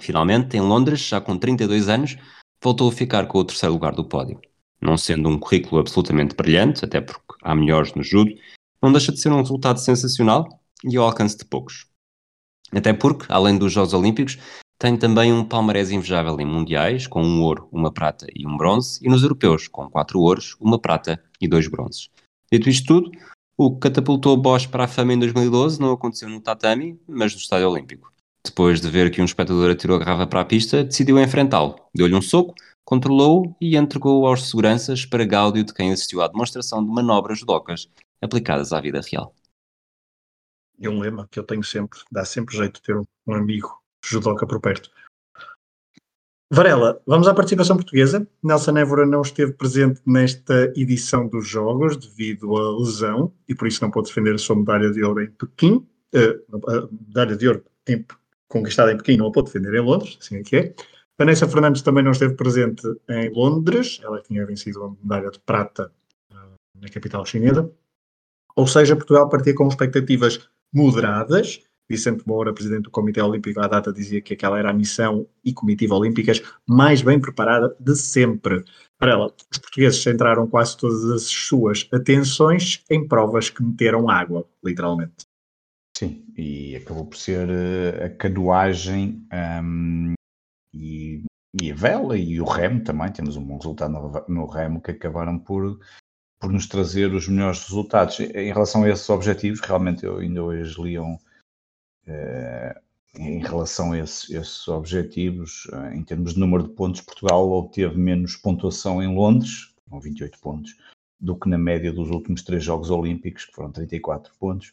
Finalmente, 0.00 0.56
em 0.56 0.60
Londres, 0.60 1.00
já 1.00 1.20
com 1.20 1.36
32 1.36 1.88
anos, 1.88 2.16
voltou 2.62 2.88
a 2.88 2.92
ficar 2.92 3.26
com 3.26 3.38
o 3.38 3.44
terceiro 3.44 3.72
lugar 3.72 3.94
do 3.94 4.04
pódio. 4.04 4.40
Não 4.80 4.96
sendo 4.96 5.28
um 5.28 5.38
currículo 5.38 5.80
absolutamente 5.80 6.34
brilhante, 6.34 6.84
até 6.84 7.00
porque 7.00 7.34
há 7.42 7.54
melhores 7.54 7.94
no 7.94 8.02
judo, 8.02 8.30
não 8.82 8.92
deixa 8.92 9.12
de 9.12 9.20
ser 9.20 9.30
um 9.32 9.40
resultado 9.40 9.78
sensacional 9.78 10.60
e 10.84 10.96
ao 10.96 11.06
alcance 11.06 11.38
de 11.38 11.44
poucos. 11.44 11.86
Até 12.72 12.92
porque, 12.92 13.26
além 13.28 13.56
dos 13.56 13.72
Jogos 13.72 13.94
Olímpicos, 13.94 14.38
tem 14.78 14.96
também 14.96 15.32
um 15.32 15.44
palmarés 15.44 15.90
invejável 15.90 16.38
em 16.38 16.44
mundiais, 16.44 17.06
com 17.06 17.22
um 17.22 17.42
ouro, 17.42 17.68
uma 17.72 17.90
prata 17.90 18.26
e 18.34 18.46
um 18.46 18.56
bronze, 18.56 18.98
e 19.02 19.08
nos 19.08 19.22
europeus, 19.22 19.68
com 19.68 19.88
quatro 19.88 20.20
ouros, 20.20 20.56
uma 20.60 20.78
prata 20.78 21.22
e 21.40 21.48
dois 21.48 21.66
bronzes. 21.68 22.10
Dito 22.52 22.68
isto 22.68 22.86
tudo, 22.86 23.10
o 23.56 23.72
que 23.72 23.88
catapultou 23.88 24.36
Bosch 24.36 24.66
para 24.66 24.84
a 24.84 24.88
fama 24.88 25.14
em 25.14 25.18
2012 25.18 25.80
não 25.80 25.92
aconteceu 25.92 26.28
no 26.28 26.40
tatami, 26.40 27.00
mas 27.08 27.32
no 27.32 27.40
Estádio 27.40 27.70
Olímpico. 27.70 28.12
Depois 28.46 28.80
de 28.80 28.88
ver 28.88 29.10
que 29.10 29.20
um 29.20 29.24
espectador 29.24 29.70
atirou 29.70 29.96
a 29.96 29.98
garrafa 29.98 30.26
para 30.26 30.40
a 30.40 30.44
pista, 30.44 30.84
decidiu 30.84 31.18
enfrentá-lo. 31.18 31.74
Deu-lhe 31.92 32.14
um 32.14 32.22
soco, 32.22 32.54
controlou-o 32.84 33.56
e 33.60 33.76
entregou-o 33.76 34.24
aos 34.24 34.48
seguranças 34.48 35.04
para 35.04 35.24
gáudio 35.24 35.64
de 35.64 35.74
quem 35.74 35.92
assistiu 35.92 36.22
à 36.22 36.28
demonstração 36.28 36.82
de 36.84 36.88
manobras 36.88 37.40
judocas 37.40 37.90
aplicadas 38.22 38.72
à 38.72 38.80
vida 38.80 39.00
real. 39.00 39.34
E 40.78 40.88
um 40.88 41.00
lema 41.00 41.26
que 41.28 41.40
eu 41.40 41.44
tenho 41.44 41.64
sempre, 41.64 41.98
dá 42.10 42.24
sempre 42.24 42.56
jeito 42.56 42.74
de 42.74 42.82
ter 42.82 42.96
um 42.96 43.34
amigo 43.34 43.82
judoca 44.04 44.46
por 44.46 44.60
perto. 44.60 44.90
Varela, 46.48 47.02
vamos 47.04 47.26
à 47.26 47.34
participação 47.34 47.74
portuguesa. 47.74 48.26
Nelson 48.40 48.78
Évora 48.78 49.04
não 49.04 49.22
esteve 49.22 49.52
presente 49.54 50.00
nesta 50.06 50.72
edição 50.76 51.26
dos 51.26 51.48
Jogos 51.48 51.96
devido 51.96 52.56
à 52.56 52.78
lesão 52.78 53.32
e 53.48 53.54
por 53.54 53.66
isso 53.66 53.82
não 53.82 53.90
pôde 53.90 54.08
defender 54.08 54.36
a 54.36 54.38
sua 54.38 54.54
medalha 54.54 54.92
de 54.92 55.02
ouro 55.02 55.24
em 55.24 55.30
Pequim. 55.30 55.84
Uh, 56.14 56.88
medalha 57.08 57.36
de 57.36 57.48
ouro 57.48 57.64
em, 57.88 58.06
conquistada 58.48 58.92
em 58.92 58.96
Pequim 58.96 59.16
não 59.16 59.26
a 59.26 59.32
pôde 59.32 59.52
defender 59.52 59.74
em 59.74 59.84
Londres, 59.84 60.18
assim 60.20 60.36
é 60.36 60.42
que 60.42 60.56
é. 60.56 60.74
Vanessa 61.18 61.48
Fernandes 61.48 61.82
também 61.82 62.04
não 62.04 62.12
esteve 62.12 62.34
presente 62.34 62.82
em 63.08 63.30
Londres, 63.30 64.00
ela 64.02 64.20
tinha 64.20 64.44
vencido 64.44 64.84
a 64.84 64.90
medalha 64.90 65.30
de 65.30 65.38
prata 65.40 65.90
uh, 66.30 66.80
na 66.80 66.88
capital 66.88 67.24
chinesa. 67.24 67.70
Ou 68.54 68.66
seja, 68.66 68.96
Portugal 68.96 69.28
partia 69.28 69.54
com 69.54 69.66
expectativas 69.66 70.48
moderadas 70.72 71.62
Vicente 71.88 72.26
Moura, 72.26 72.52
presidente 72.52 72.84
do 72.84 72.90
Comitê 72.90 73.20
Olímpico 73.22 73.60
à 73.60 73.68
data, 73.68 73.92
dizia 73.92 74.20
que 74.20 74.34
aquela 74.34 74.58
era 74.58 74.70
a 74.70 74.74
missão 74.74 75.26
e 75.44 75.52
comitiva 75.52 75.94
olímpicas 75.94 76.42
mais 76.68 77.00
bem 77.00 77.20
preparada 77.20 77.76
de 77.78 77.94
sempre. 77.94 78.64
Para 78.98 79.12
ela, 79.12 79.26
os 79.26 79.58
portugueses 79.58 80.02
centraram 80.02 80.46
quase 80.48 80.76
todas 80.76 81.04
as 81.04 81.22
suas 81.24 81.88
atenções 81.92 82.82
em 82.90 83.06
provas 83.06 83.50
que 83.50 83.62
meteram 83.62 84.10
água, 84.10 84.44
literalmente. 84.64 85.25
E 86.36 86.76
acabou 86.76 87.06
por 87.06 87.16
ser 87.16 87.48
eh, 87.48 88.04
a 88.06 88.10
canoagem 88.10 89.26
um, 89.62 90.12
e, 90.74 91.22
e, 91.60 91.72
a 91.72 91.74
vela 91.74 92.18
e 92.18 92.40
o 92.40 92.44
remo 92.44 92.84
também. 92.84 93.10
Temos 93.10 93.36
um 93.36 93.44
bom 93.44 93.56
resultado 93.56 93.92
no, 93.92 94.24
no 94.28 94.46
remo 94.46 94.82
que 94.82 94.90
acabaram 94.90 95.38
por 95.38 95.78
por 96.38 96.52
nos 96.52 96.66
trazer 96.66 97.12
os 97.12 97.28
melhores 97.28 97.62
resultados. 97.64 98.20
Em 98.20 98.52
relação 98.52 98.84
a 98.84 98.88
esses 98.88 99.08
objetivos, 99.08 99.60
realmente 99.60 100.04
eu 100.04 100.18
ainda 100.18 100.42
hoje 100.42 100.80
li 100.82 100.98
um, 100.98 101.18
eh, 102.06 102.80
em 103.18 103.40
relação 103.40 103.92
a 103.92 103.98
esses, 103.98 104.30
esses, 104.30 104.68
objetivos, 104.68 105.66
eh, 105.72 105.96
em 105.96 106.02
termos 106.04 106.34
de 106.34 106.40
número 106.40 106.64
de 106.64 106.70
pontos, 106.70 107.00
Portugal 107.00 107.50
obteve 107.50 107.96
menos 107.96 108.36
pontuação 108.36 109.02
em 109.02 109.14
Londres, 109.14 109.74
com 109.88 110.00
28 110.00 110.38
pontos, 110.40 110.76
do 111.18 111.36
que 111.36 111.48
na 111.48 111.58
média 111.58 111.92
dos 111.92 112.10
últimos 112.10 112.42
três 112.42 112.62
Jogos 112.62 112.90
Olímpicos, 112.90 113.46
que 113.46 113.54
foram 113.54 113.72
34 113.72 114.32
pontos. 114.38 114.72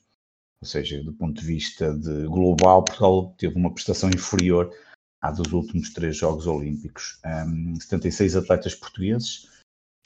Ou 0.64 0.66
seja, 0.66 1.04
do 1.04 1.12
ponto 1.12 1.42
de 1.42 1.46
vista 1.46 1.94
de 1.94 2.26
global, 2.26 2.86
Portugal 2.86 3.36
teve 3.38 3.54
uma 3.58 3.74
prestação 3.74 4.10
inferior 4.10 4.74
à 5.22 5.30
dos 5.30 5.52
últimos 5.52 5.90
três 5.92 6.16
Jogos 6.16 6.48
Olímpicos. 6.48 7.20
Um, 7.26 7.76
76 7.76 8.38
atletas 8.38 8.74
portugueses, 8.74 9.50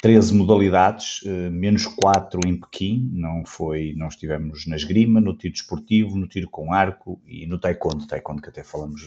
13 0.01 0.33
modalidades, 0.33 1.21
eh, 1.27 1.51
menos 1.51 1.85
4 1.85 2.39
em 2.47 2.59
Pequim, 2.59 3.07
não 3.13 3.45
foi, 3.45 3.93
nós 3.95 4.15
estivemos 4.15 4.65
na 4.65 4.75
esgrima, 4.75 5.21
no 5.21 5.37
tiro 5.37 5.53
desportivo, 5.53 6.17
no 6.17 6.27
tiro 6.27 6.49
com 6.49 6.73
arco 6.73 7.21
e 7.27 7.45
no 7.45 7.59
taekwondo, 7.59 8.07
taekwondo 8.07 8.41
que 8.41 8.49
até 8.49 8.63
falamos 8.63 9.03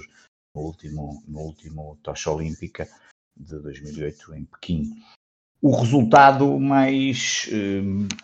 no 0.55 0.63
último, 0.63 1.21
no 1.27 1.41
último 1.41 1.99
Tocha 2.01 2.31
Olímpica 2.31 2.89
de 3.37 3.59
2008 3.59 4.35
em 4.37 4.45
Pequim. 4.45 4.93
O 5.61 5.77
resultado 5.77 6.61
mais, 6.61 7.49
eh, 7.51 7.83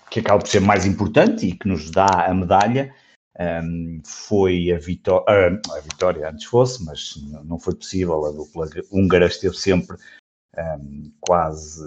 que 0.08 0.20
acaba 0.20 0.38
por 0.38 0.48
ser 0.48 0.60
mais 0.60 0.86
importante 0.86 1.44
e 1.44 1.56
que 1.56 1.66
nos 1.66 1.90
dá 1.90 2.28
a 2.28 2.32
medalha, 2.32 2.94
um, 3.38 4.00
foi 4.04 4.72
a, 4.72 4.78
vitó 4.78 5.24
uh, 5.28 5.72
a 5.72 5.80
vitória, 5.80 6.28
antes 6.28 6.44
fosse, 6.44 6.84
mas 6.84 7.14
não 7.44 7.58
foi 7.58 7.74
possível, 7.74 8.24
a 8.24 8.32
dupla 8.32 8.68
húngara 8.90 9.26
esteve 9.26 9.56
sempre 9.56 9.96
um, 10.56 11.12
quase 11.20 11.82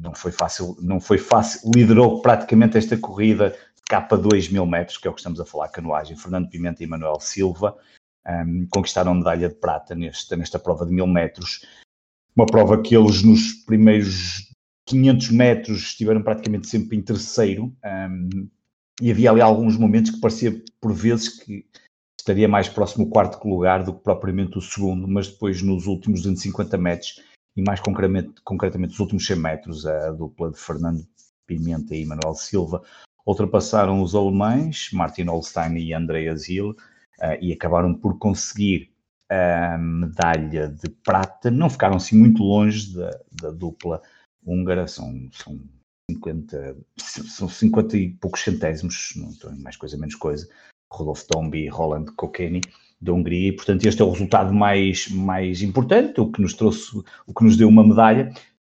não 0.00 0.14
foi 0.14 0.32
fácil, 0.32 0.76
não 0.80 1.00
foi 1.00 1.18
fácil, 1.18 1.70
liderou 1.74 2.20
praticamente 2.22 2.78
esta 2.78 2.96
corrida 2.96 3.50
de 3.50 3.82
capa 3.88 4.16
2 4.16 4.48
mil 4.50 4.66
metros, 4.66 4.98
que 4.98 5.06
é 5.06 5.10
o 5.10 5.14
que 5.14 5.20
estamos 5.20 5.40
a 5.40 5.44
falar, 5.44 5.68
canoagem, 5.68 6.16
Fernando 6.16 6.48
Pimenta 6.48 6.82
e 6.82 6.86
Manuel 6.86 7.20
Silva, 7.20 7.76
um, 8.26 8.66
conquistaram 8.70 9.14
medalha 9.14 9.48
de 9.48 9.54
prata 9.54 9.94
nesta, 9.94 10.36
nesta 10.36 10.58
prova 10.58 10.86
de 10.86 10.92
mil 10.92 11.06
metros, 11.06 11.64
uma 12.36 12.46
prova 12.46 12.80
que 12.80 12.96
eles 12.96 13.22
nos 13.22 13.52
primeiros 13.64 14.48
500 14.86 15.30
metros 15.30 15.78
estiveram 15.82 16.22
praticamente 16.22 16.68
sempre 16.68 16.96
em 16.96 17.02
terceiro, 17.02 17.74
um, 17.84 18.48
e 19.00 19.10
havia 19.10 19.30
ali 19.30 19.40
alguns 19.40 19.76
momentos 19.76 20.10
que 20.10 20.20
parecia 20.20 20.62
por 20.80 20.92
vezes 20.92 21.28
que 21.28 21.64
estaria 22.18 22.48
mais 22.48 22.68
próximo 22.68 23.04
do 23.04 23.10
quarto 23.10 23.46
lugar 23.48 23.84
do 23.84 23.94
que 23.94 24.02
propriamente 24.02 24.58
o 24.58 24.60
segundo, 24.60 25.08
mas 25.08 25.28
depois 25.28 25.62
nos 25.62 25.86
últimos 25.86 26.20
250 26.22 26.76
metros 26.76 27.22
e 27.56 27.62
mais 27.62 27.80
concretamente, 27.80 28.40
concretamente 28.44 28.92
os 28.92 29.00
últimos 29.00 29.26
100 29.26 29.36
metros, 29.36 29.86
a 29.86 30.10
dupla 30.12 30.50
de 30.50 30.58
Fernando 30.58 31.04
Pimenta 31.46 31.94
e 31.94 32.04
Manuel 32.04 32.34
Silva 32.34 32.82
ultrapassaram 33.26 34.00
os 34.00 34.14
alemães, 34.14 34.90
Martin 34.92 35.24
Holstein 35.24 35.76
e 35.76 35.92
André 35.92 36.28
Azil, 36.28 36.70
uh, 36.70 37.36
e 37.40 37.52
acabaram 37.52 37.94
por 37.94 38.18
conseguir 38.18 38.90
a 39.30 39.76
medalha 39.76 40.68
de 40.68 40.88
prata. 40.88 41.50
Não 41.50 41.68
ficaram 41.68 41.96
assim 41.96 42.16
muito 42.16 42.42
longe 42.42 42.94
da, 42.94 43.10
da 43.30 43.50
dupla 43.50 44.00
húngara, 44.42 44.86
são, 44.86 45.28
são 45.32 45.60
50, 46.10 46.76
são 46.96 47.48
50 47.48 47.96
e 47.96 48.10
poucos 48.10 48.42
centésimos, 48.42 49.12
não 49.16 49.28
estou 49.28 49.54
mais 49.56 49.76
coisa 49.76 49.96
menos 49.96 50.14
coisa, 50.14 50.48
Rodolfo 50.90 51.26
Tombi 51.26 51.64
e 51.64 51.68
Roland 51.68 52.06
Kokeni, 52.16 52.62
da 53.00 53.12
Hungria. 53.12 53.48
E, 53.48 53.52
portanto, 53.52 53.84
este 53.84 54.00
é 54.00 54.04
o 54.04 54.10
resultado 54.10 54.52
mais, 54.52 55.08
mais 55.08 55.62
importante, 55.62 56.20
o 56.20 56.30
que 56.30 56.40
nos 56.40 56.54
trouxe, 56.54 56.96
o 57.26 57.34
que 57.34 57.44
nos 57.44 57.56
deu 57.56 57.68
uma 57.68 57.86
medalha, 57.86 58.32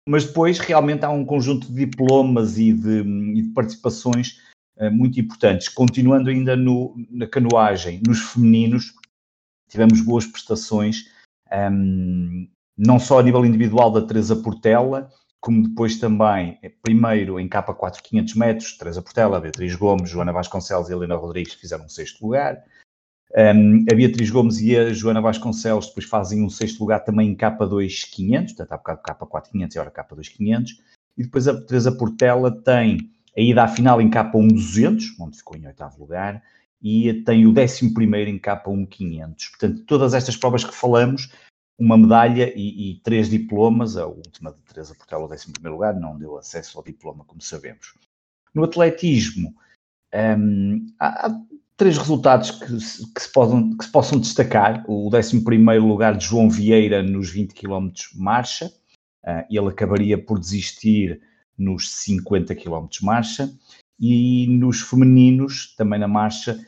mas 0.08 0.24
depois 0.24 0.58
realmente 0.58 1.04
há 1.04 1.10
um 1.10 1.24
conjunto 1.24 1.66
de 1.66 1.86
diplomas 1.86 2.58
e 2.58 2.72
de, 2.72 3.00
e 3.00 3.42
de 3.42 3.48
participações 3.52 4.40
uh, 4.76 4.90
muito 4.90 5.18
importantes. 5.18 5.68
Continuando 5.68 6.30
ainda 6.30 6.54
no, 6.54 6.94
na 7.10 7.26
canoagem, 7.26 8.00
nos 8.06 8.20
femininos, 8.20 8.94
tivemos 9.68 10.00
boas 10.00 10.26
prestações, 10.26 11.10
um, 11.50 11.56
ehm, 11.56 12.48
não 12.76 12.98
só 12.98 13.18
a 13.18 13.22
nível 13.22 13.44
individual 13.46 13.90
da 13.90 14.02
Teresa 14.02 14.36
Portela, 14.36 15.10
como 15.44 15.62
depois 15.68 15.98
também, 15.98 16.58
eh, 16.62 16.72
primeiro 16.82 17.38
em 17.38 17.46
capa 17.46 17.74
4 17.74 18.02
500 18.02 18.34
metros, 18.34 18.78
Teresa 18.78 19.02
Portela, 19.02 19.38
Beatriz 19.38 19.74
Gomes, 19.76 20.08
Joana 20.08 20.32
Vasconcelos 20.32 20.88
e 20.88 20.92
Helena 20.94 21.16
Rodrigues 21.16 21.52
fizeram 21.52 21.84
um 21.84 21.88
sexto 21.88 22.24
lugar. 22.24 22.64
Um, 23.36 23.84
a 23.92 23.94
Beatriz 23.94 24.30
Gomes 24.30 24.58
e 24.62 24.74
a 24.74 24.90
Joana 24.94 25.20
Vasconcelos 25.20 25.88
depois 25.88 26.06
fazem 26.06 26.42
um 26.42 26.48
sexto 26.48 26.80
lugar 26.80 27.00
também 27.00 27.28
em 27.28 27.34
capa 27.34 27.66
2500, 27.66 28.54
portanto 28.54 28.72
há 28.72 28.76
bocado 28.78 29.02
capa 29.02 29.26
4500 29.26 29.74
e 29.74 29.78
agora 29.78 29.90
capa 29.90 30.14
2500. 30.14 30.80
E 31.18 31.22
depois 31.24 31.46
a 31.46 31.60
Teresa 31.60 31.92
Portela 31.92 32.50
tem 32.50 33.10
a 33.36 33.40
ida 33.42 33.64
à 33.64 33.68
final 33.68 34.00
em 34.00 34.08
capa 34.08 34.38
1200, 34.38 35.20
onde 35.20 35.36
ficou 35.36 35.58
em 35.58 35.66
oitavo 35.66 36.00
lugar, 36.00 36.42
e 36.80 37.12
tem 37.22 37.46
o 37.46 37.52
décimo 37.52 37.92
primeiro 37.92 38.30
em 38.30 38.38
capa 38.38 38.70
1500. 38.70 39.48
Portanto, 39.48 39.82
todas 39.84 40.14
estas 40.14 40.38
provas 40.38 40.64
que 40.64 40.74
falamos, 40.74 41.30
uma 41.78 41.96
medalha 41.96 42.52
e, 42.56 42.92
e 42.92 43.00
três 43.00 43.28
diplomas, 43.28 43.96
a 43.96 44.06
última 44.06 44.52
de 44.52 44.58
Teresa 44.62 44.94
Portela, 44.94 45.24
o 45.24 45.28
décimo 45.28 45.54
primeiro 45.54 45.74
lugar, 45.74 45.94
não 45.94 46.16
deu 46.16 46.38
acesso 46.38 46.78
ao 46.78 46.84
diploma, 46.84 47.24
como 47.24 47.42
sabemos. 47.42 47.94
No 48.54 48.64
atletismo, 48.64 49.54
Um, 50.14 50.86
há, 51.00 51.26
há, 51.26 51.40
três 51.76 51.98
resultados 51.98 52.52
que, 52.52 52.66
que, 52.66 53.20
se 53.20 53.32
possam, 53.32 53.76
que 53.76 53.84
se 53.84 53.90
possam 53.90 54.20
destacar. 54.20 54.84
O 54.88 55.10
11 55.12 55.38
lugar 55.80 56.16
de 56.16 56.24
João 56.24 56.48
Vieira 56.48 57.02
nos 57.02 57.30
20 57.30 57.52
km 57.52 57.90
marcha, 58.14 58.66
uh, 59.24 59.44
ele 59.50 59.68
acabaria 59.68 60.16
por 60.16 60.38
desistir 60.38 61.20
nos 61.58 61.90
50 61.90 62.54
km 62.54 62.86
marcha. 63.02 63.52
E 63.98 64.46
nos 64.48 64.80
femininos, 64.82 65.74
também 65.76 65.98
na 65.98 66.08
marcha, 66.08 66.58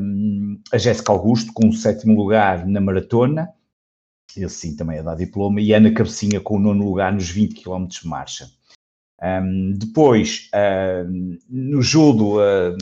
um, 0.00 0.58
a 0.72 0.78
Jéssica 0.78 1.12
Augusto 1.12 1.52
com 1.52 1.68
o 1.68 1.72
sétimo 1.72 2.16
lugar 2.16 2.66
na 2.66 2.80
maratona, 2.80 3.50
esse 4.44 4.54
sim 4.54 4.76
também 4.76 4.98
é 4.98 5.02
dar 5.02 5.14
diploma, 5.14 5.60
e 5.60 5.72
Ana 5.72 5.92
Cabecinha 5.92 6.40
com 6.40 6.56
o 6.56 6.60
nono 6.60 6.84
lugar 6.84 7.12
nos 7.12 7.28
20 7.28 7.62
km 7.62 7.86
de 7.86 8.06
marcha. 8.06 8.50
Um, 9.22 9.72
depois, 9.72 10.50
no 11.48 11.80
judo, 11.80 12.36
uh, 12.36 12.76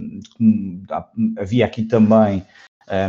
havia 1.38 1.64
aqui 1.64 1.84
também 1.84 2.44
a, 2.88 3.08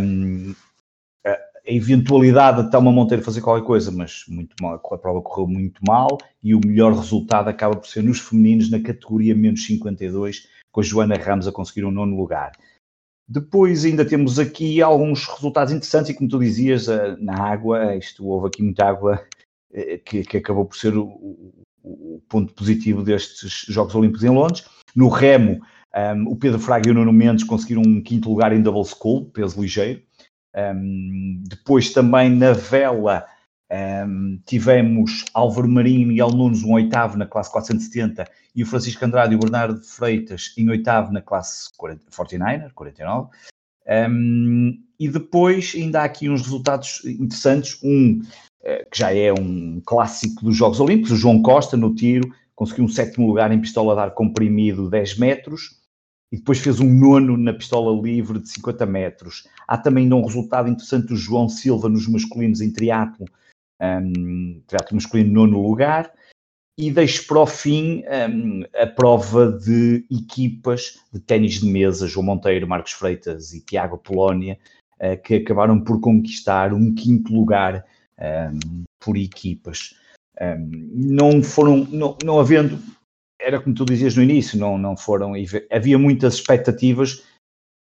eventualidade 1.65 2.63
de 2.63 2.69
Thelma 2.69 2.91
Monteiro 2.91 3.23
fazer 3.23 3.41
qualquer 3.41 3.65
coisa, 3.65 3.91
mas 3.91 4.23
muito 4.27 4.55
mal, 4.62 4.75
a 4.75 4.97
prova 4.97 5.21
correu 5.21 5.47
muito 5.47 5.81
mal 5.86 6.17
e 6.43 6.53
o 6.53 6.62
melhor 6.63 6.93
resultado 6.93 7.49
acaba 7.49 7.75
por 7.75 7.88
ser 7.88 8.03
nos 8.03 8.19
femininos 8.19 8.69
na 8.69 8.79
categoria 8.79 9.34
menos 9.34 9.65
52, 9.65 10.47
com 10.71 10.81
a 10.81 10.84
Joana 10.84 11.15
Ramos 11.15 11.47
a 11.47 11.51
conseguir 11.51 11.86
um 11.86 11.91
nono 11.91 12.15
lugar. 12.15 12.51
Depois 13.27 13.83
ainda 13.85 14.05
temos 14.05 14.38
aqui 14.38 14.81
alguns 14.81 15.25
resultados 15.25 15.73
interessantes 15.73 16.09
e 16.09 16.13
como 16.13 16.29
tu 16.29 16.39
dizias, 16.39 16.88
uh, 16.88 17.17
na 17.19 17.41
água, 17.41 17.95
isto 17.95 18.25
houve 18.25 18.47
aqui 18.47 18.61
muita 18.61 18.85
água 18.85 19.25
eh, 19.73 19.97
que, 19.97 20.23
que 20.23 20.38
acabou 20.38 20.65
por 20.65 20.77
ser 20.77 20.95
o, 20.95 21.53
o 21.83 22.21
ponto 22.29 22.53
positivo 22.53 23.03
destes 23.03 23.65
Jogos 23.67 23.95
Olímpicos 23.95 24.23
em 24.23 24.29
Londres. 24.29 24.65
No 24.95 25.07
remo, 25.07 25.61
um, 25.95 26.29
o 26.29 26.35
Pedro 26.35 26.59
Fraga 26.59 26.88
e 26.88 26.91
o 26.91 26.93
Nuno 26.93 27.13
Mendes 27.13 27.45
conseguiram 27.45 27.81
um 27.81 28.01
quinto 28.01 28.29
lugar 28.29 28.51
em 28.51 28.61
double 28.61 28.83
school, 28.83 29.25
peso 29.31 29.61
ligeiro. 29.61 30.01
Um, 30.55 31.43
depois 31.47 31.91
também 31.91 32.29
na 32.29 32.53
vela 32.53 33.25
um, 33.71 34.39
tivemos 34.45 35.25
Álvaro 35.34 35.67
Marinho 35.67 36.01
e 36.01 36.06
Miguel 36.06 36.30
Nunes 36.30 36.63
um 36.63 36.73
oitavo 36.73 37.17
na 37.17 37.25
classe 37.25 37.51
470 37.51 38.28
e 38.56 38.63
o 38.63 38.65
Francisco 38.65 39.04
Andrade 39.04 39.34
e 39.34 39.36
o 39.36 39.39
Bernardo 39.39 39.82
Freitas 39.82 40.54
em 40.58 40.69
oitavo 40.69 41.12
na 41.12 41.21
classe 41.21 41.69
40, 41.78 42.06
49, 42.15 42.73
49. 42.73 43.30
Um, 43.88 44.84
e 44.99 45.10
depois 45.10 45.73
ainda 45.75 46.01
há 46.01 46.04
aqui 46.06 46.30
uns 46.30 46.41
resultados 46.41 47.04
interessantes. 47.06 47.78
Um 47.84 48.21
eh, 48.65 48.84
que 48.89 48.97
já 48.97 49.13
é 49.13 49.32
um 49.32 49.80
clássico 49.86 50.43
dos 50.43 50.58
Jogos 50.58 50.80
Olímpicos, 50.80 51.12
o 51.12 51.15
João 51.15 51.39
Costa 51.39 51.78
no 51.78 51.93
tiro, 51.93 52.34
conseguiu 52.56 52.86
um 52.86 52.88
sétimo 52.88 53.28
lugar 53.28 53.51
em 53.51 53.62
pistola 53.62 53.93
de 53.93 54.01
ar 54.01 54.12
comprimido 54.15 54.89
10 54.89 55.19
metros 55.19 55.80
e 56.32 56.38
depois 56.38 56.58
fez 56.58 56.80
um 56.80 56.91
nono 56.91 57.38
na 57.38 57.54
pistola 57.54 57.95
livre 58.01 58.39
de 58.39 58.49
50 58.49 58.84
metros. 58.88 59.47
Há 59.67 59.78
também 59.78 60.12
um 60.12 60.25
resultado 60.25 60.67
interessante 60.67 61.10
do 61.10 61.15
João 61.15 61.47
Silva 61.47 61.88
nos 61.88 62.08
masculinos 62.08 62.60
em 62.60 62.71
triatlo, 62.71 63.28
um, 63.81 64.61
triatlo 64.67 64.95
masculino 64.95 65.33
nono 65.33 65.61
lugar. 65.61 66.11
E 66.77 66.91
deixo 66.91 67.25
para 67.25 67.39
o 67.39 67.47
fim 67.47 68.03
um, 68.29 68.63
a 68.77 68.85
prova 68.85 69.49
de 69.49 70.05
equipas 70.11 70.99
de 71.13 71.21
ténis 71.21 71.61
de 71.61 71.67
mesa, 71.67 72.07
João 72.07 72.25
Monteiro, 72.25 72.67
Marcos 72.67 72.91
Freitas 72.91 73.53
e 73.53 73.61
Tiago 73.61 73.97
Polónia, 73.97 74.59
uh, 74.99 75.21
que 75.21 75.35
acabaram 75.35 75.79
por 75.79 76.01
conquistar 76.01 76.73
um 76.73 76.93
quinto 76.93 77.33
lugar 77.33 77.85
um, 78.19 78.83
por 78.99 79.15
equipas. 79.15 79.95
Um, 80.41 80.91
não 80.93 81.41
foram, 81.41 81.85
não, 81.85 82.17
não 82.25 82.39
havendo, 82.41 82.77
era 83.39 83.61
como 83.61 83.73
tu 83.73 83.85
dizias 83.85 84.17
no 84.17 84.23
início, 84.23 84.59
não, 84.59 84.77
não 84.77 84.97
foram, 84.97 85.33
havia 85.71 85.97
muitas 85.97 86.35
expectativas, 86.35 87.23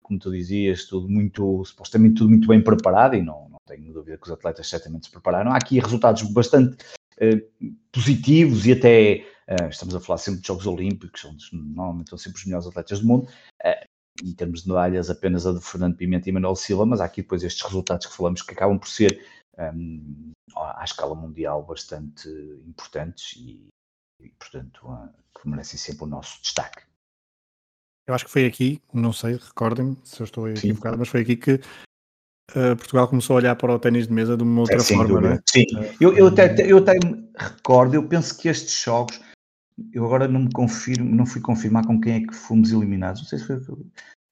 como 0.03 0.19
tu 0.19 0.31
dizias, 0.31 0.85
tudo 0.85 1.07
muito, 1.07 1.63
supostamente 1.63 2.15
tudo 2.15 2.31
muito 2.31 2.47
bem 2.47 2.61
preparado 2.61 3.15
e 3.15 3.21
não 3.21 3.50
tenho 3.71 3.93
dúvida 3.93 4.17
que 4.17 4.25
os 4.25 4.31
atletas 4.31 4.67
certamente 4.67 5.05
se 5.05 5.11
prepararam. 5.11 5.51
Há 5.51 5.57
aqui 5.57 5.79
resultados 5.79 6.21
bastante 6.23 6.83
uh, 7.17 7.75
positivos 7.91 8.65
e 8.65 8.73
até, 8.73 9.25
uh, 9.49 9.69
estamos 9.69 9.95
a 9.95 9.99
falar 9.99 10.17
sempre 10.17 10.41
de 10.41 10.47
Jogos 10.47 10.67
Olímpicos, 10.67 11.23
onde 11.25 11.45
normalmente 11.53 12.09
são 12.09 12.17
sempre 12.17 12.39
os 12.39 12.45
melhores 12.45 12.67
atletas 12.67 12.99
do 12.99 13.07
mundo, 13.07 13.27
uh, 13.63 13.85
em 14.23 14.33
termos 14.33 14.63
de 14.63 14.67
medalhas 14.67 15.09
apenas 15.09 15.47
a 15.47 15.53
de 15.53 15.61
Fernando 15.61 15.95
Pimenta 15.95 16.29
e 16.29 16.31
Manuel 16.31 16.55
Silva, 16.55 16.85
mas 16.85 16.99
há 16.99 17.05
aqui 17.05 17.21
depois 17.21 17.43
estes 17.43 17.63
resultados 17.63 18.07
que 18.07 18.15
falamos 18.15 18.41
que 18.41 18.53
acabam 18.53 18.77
por 18.77 18.89
ser 18.89 19.25
um, 19.57 20.31
à 20.55 20.83
escala 20.83 21.15
mundial 21.15 21.63
bastante 21.63 22.29
importantes 22.67 23.37
e, 23.37 23.67
e 24.19 24.29
portanto, 24.37 24.85
que 25.39 25.47
merecem 25.47 25.79
sempre 25.79 26.03
o 26.03 26.07
nosso 26.07 26.41
destaque. 26.41 26.83
Eu 28.07 28.13
acho 28.13 28.25
que 28.25 28.31
foi 28.31 28.45
aqui, 28.45 28.81
não 28.93 29.13
sei, 29.13 29.35
recordem-me 29.35 29.97
se 30.03 30.21
eu 30.21 30.25
estou 30.25 30.49
equivocado, 30.49 30.97
mas 30.97 31.07
foi 31.07 31.21
aqui 31.21 31.37
que 31.37 31.61
uh, 32.55 32.75
Portugal 32.75 33.07
começou 33.07 33.35
a 33.35 33.37
olhar 33.37 33.55
para 33.55 33.73
o 33.73 33.79
ténis 33.79 34.07
de 34.07 34.13
mesa 34.13 34.37
de 34.37 34.43
uma 34.43 34.61
outra 34.61 34.77
é, 34.77 34.79
forma, 34.79 35.21
não 35.21 35.29
é? 35.31 35.39
Sim, 35.49 35.65
uh, 35.75 35.95
eu, 35.99 36.17
eu, 36.17 36.27
até, 36.27 36.71
eu 36.71 36.77
até 36.77 36.93
me 36.93 37.29
recordo, 37.37 37.95
eu 37.95 38.07
penso 38.07 38.37
que 38.37 38.47
estes 38.47 38.81
jogos, 38.81 39.19
eu 39.93 40.05
agora 40.05 40.27
não 40.27 40.41
me 40.41 40.51
confirmo, 40.51 41.15
não 41.15 41.25
fui 41.25 41.41
confirmar 41.41 41.85
com 41.85 41.99
quem 41.99 42.13
é 42.13 42.19
que 42.21 42.33
fomos 42.33 42.71
eliminados, 42.71 43.21
não 43.21 43.29
sei 43.29 43.39
se 43.39 43.47
foi, 43.47 43.59
foi 43.59 43.75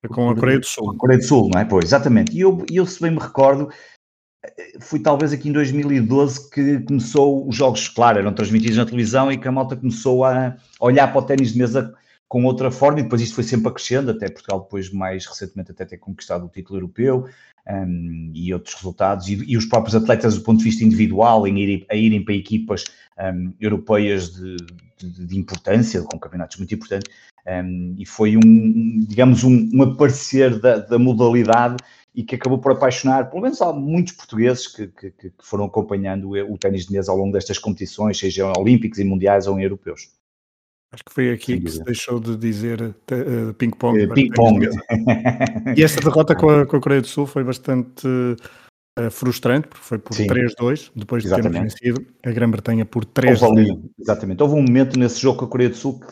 com 0.10 0.30
a 0.30 0.36
Coreia 0.36 0.60
do 0.60 0.66
Sul. 0.66 0.92
A 0.92 0.98
Coreia 0.98 1.20
do 1.20 1.26
Sul, 1.26 1.50
não 1.54 1.60
é? 1.60 1.66
Pois, 1.66 1.86
exatamente. 1.86 2.36
E 2.36 2.42
eu, 2.42 2.66
eu 2.72 2.86
se 2.86 3.02
bem 3.02 3.12
me 3.12 3.20
recordo, 3.20 3.70
foi 4.80 5.00
talvez 5.00 5.34
aqui 5.34 5.50
em 5.50 5.52
2012 5.52 6.50
que 6.50 6.80
começou 6.82 7.48
os 7.48 7.56
jogos, 7.56 7.88
claro, 7.90 8.20
eram 8.20 8.34
transmitidos 8.34 8.78
na 8.78 8.86
televisão 8.86 9.32
e 9.32 9.38
que 9.38 9.48
a 9.48 9.52
malta 9.52 9.76
começou 9.76 10.24
a 10.24 10.56
olhar 10.80 11.12
para 11.12 11.20
o 11.20 11.26
ténis 11.26 11.54
de 11.54 11.60
mesa 11.60 11.94
com 12.28 12.46
outra 12.46 12.72
forma 12.72 13.00
e 13.00 13.04
depois 13.04 13.22
isto 13.22 13.36
foi 13.36 13.44
sempre 13.44 13.68
acrescendo, 13.68 14.12
até 14.12 14.30
Portugal 14.30 14.62
depois 14.62 14.92
mais 14.92 15.26
recentemente 15.26 15.72
até 15.72 15.84
ter 15.84 15.98
conquistado 15.98 16.46
o 16.46 16.50
título 16.50 16.78
europeu 16.78 17.28
um, 17.70 18.32
e 18.34 18.54
outros 18.54 18.76
resultados 18.76 19.28
e, 19.28 19.36
e, 19.46 19.56
os 19.56 19.66
próprios 19.66 19.96
atletas 19.96 20.36
do 20.36 20.42
ponto 20.42 20.58
de 20.60 20.64
vista 20.64 20.84
individual 20.84 21.48
em 21.48 21.60
ir, 21.60 21.86
a 21.90 21.96
irem 21.96 22.24
para 22.24 22.34
equipas 22.34 22.86
um, 23.20 23.54
europeias 23.60 24.34
de, 24.34 24.56
de, 24.98 25.28
de, 25.28 25.38
importância, 25.38 26.02
com 26.02 26.18
campeonatos 26.18 26.58
muito 26.58 26.74
importantes 26.74 27.12
um, 27.48 27.96
e 27.98 28.06
foi 28.06 28.36
um, 28.38 29.00
digamos, 29.08 29.44
um, 29.44 29.70
um 29.74 29.84
aparecer 29.84 30.60
da, 30.60 30.80
da 30.80 31.00
modalidade 31.00 31.78
e 32.14 32.24
que 32.24 32.36
acabou 32.36 32.58
por 32.58 32.72
apaixonar, 32.72 33.30
pelo 33.30 33.42
menos 33.42 33.62
há 33.62 33.72
muitos 33.72 34.14
portugueses 34.14 34.68
que, 34.68 34.88
que, 34.88 35.12
que 35.12 35.32
foram 35.40 35.66
acompanhando 35.66 36.32
o, 36.32 36.58
ténis 36.58 36.86
de 36.86 36.92
mesa 36.92 37.12
ao 37.12 37.18
longo 37.18 37.32
destas 37.32 37.58
competições, 37.58 38.18
sejam 38.18 38.52
olímpicos 38.58 39.00
e 39.00 39.04
mundiais 39.04 39.48
ou 39.48 39.60
europeus. 39.60 40.10
Acho 40.92 41.04
que 41.06 41.14
foi 41.14 41.32
aqui 41.32 41.60
que 41.60 41.70
se 41.70 41.84
deixou 41.84 42.20
de 42.20 42.36
dizer 42.36 42.82
uh, 42.82 43.54
ping-pong. 43.54 44.06
Uh, 44.06 44.14
ping-pong. 44.14 44.68
e 45.78 45.84
essa 45.84 46.02
derrota 46.02 46.36
com 46.36 46.50
a, 46.50 46.66
com 46.66 46.78
a, 46.78 46.82
Coreia 46.82 47.02
do 47.02 47.08
Sul 47.08 47.28
foi 47.28 47.44
bastante 47.44 48.08
uh, 48.08 49.12
frustrante, 49.12 49.68
porque 49.68 49.86
foi 49.86 50.00
por 50.00 50.16
3-2, 50.16 50.92
depois 50.96 51.22
de 51.22 51.30
termos 51.30 51.52
vencido 51.52 52.04
a 52.26 52.32
Grã-Bretanha 52.32 52.86
por 52.86 53.06
3 53.06 53.40
Houve 53.40 53.92
Exatamente. 54.00 54.42
Houve 54.42 54.56
um 54.56 54.64
momento 54.64 54.98
nesse 54.98 55.22
jogo 55.22 55.38
com 55.38 55.46
a 55.46 55.48
Coreia 55.48 55.70
do 55.70 55.76
Sul 55.76 56.00
que 56.00 56.08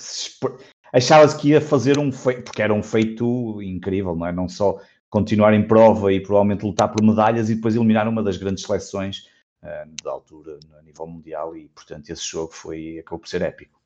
achava-se 0.94 1.38
que 1.38 1.50
ia 1.50 1.60
fazer 1.60 1.98
um 1.98 2.12
feito, 2.12 2.44
porque 2.44 2.62
era 2.62 2.74
um 2.74 2.84
feito 2.84 3.60
incrível, 3.64 4.16
não 4.16 4.28
é? 4.28 4.32
Não 4.32 4.48
só 4.48 4.80
continuar 5.10 5.56
em 5.56 5.66
prova 5.68 6.14
e 6.14 6.20
provavelmente 6.20 6.64
lutar 6.64 6.92
por 6.92 7.04
medalhas 7.04 7.50
e 7.50 7.56
depois 7.56 7.76
eliminar 7.76 8.08
uma 8.08 8.22
das 8.22 8.38
grandes 8.38 8.64
seleções 8.64 9.24
uh, 9.64 10.04
da 10.04 10.12
altura 10.12 10.60
a 10.78 10.84
nível 10.84 11.08
mundial 11.08 11.58
e 11.58 11.68
portanto 11.70 12.12
esse 12.12 12.24
jogo 12.24 12.54
foi 12.54 13.00
acabou 13.00 13.20
por 13.20 13.28
ser 13.28 13.42
épico. 13.42 13.77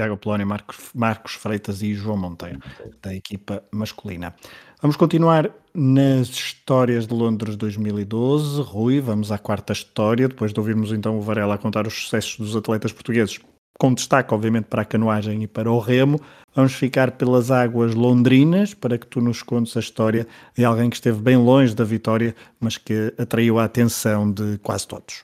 Tiago 0.00 0.16
Polónia, 0.16 0.46
Marcos, 0.46 0.88
Marcos 0.94 1.34
Freitas 1.34 1.82
e 1.82 1.92
João 1.92 2.16
Monteiro, 2.16 2.58
da 3.02 3.14
equipa 3.14 3.62
masculina. 3.70 4.34
Vamos 4.80 4.96
continuar 4.96 5.50
nas 5.74 6.28
histórias 6.28 7.06
de 7.06 7.12
Londres 7.12 7.54
2012. 7.54 8.62
Rui, 8.62 8.98
vamos 8.98 9.30
à 9.30 9.36
quarta 9.36 9.74
história, 9.74 10.26
depois 10.26 10.54
de 10.54 10.58
ouvirmos 10.58 10.90
então 10.90 11.18
o 11.18 11.20
Varela 11.20 11.56
a 11.56 11.58
contar 11.58 11.86
os 11.86 11.92
sucessos 11.92 12.38
dos 12.38 12.56
atletas 12.56 12.94
portugueses 12.94 13.38
com 13.78 13.92
destaque, 13.92 14.32
obviamente, 14.32 14.64
para 14.64 14.80
a 14.80 14.86
canoagem 14.86 15.42
e 15.42 15.46
para 15.46 15.70
o 15.70 15.78
remo. 15.78 16.18
Vamos 16.54 16.72
ficar 16.72 17.12
pelas 17.12 17.50
águas 17.50 17.94
londrinas 17.94 18.72
para 18.72 18.96
que 18.96 19.06
tu 19.06 19.20
nos 19.20 19.42
contes 19.42 19.76
a 19.76 19.80
história 19.80 20.26
de 20.56 20.64
alguém 20.64 20.88
que 20.88 20.96
esteve 20.96 21.20
bem 21.20 21.36
longe 21.36 21.74
da 21.74 21.84
vitória, 21.84 22.34
mas 22.58 22.78
que 22.78 23.12
atraiu 23.18 23.58
a 23.58 23.64
atenção 23.64 24.32
de 24.32 24.56
quase 24.62 24.88
todos. 24.88 25.22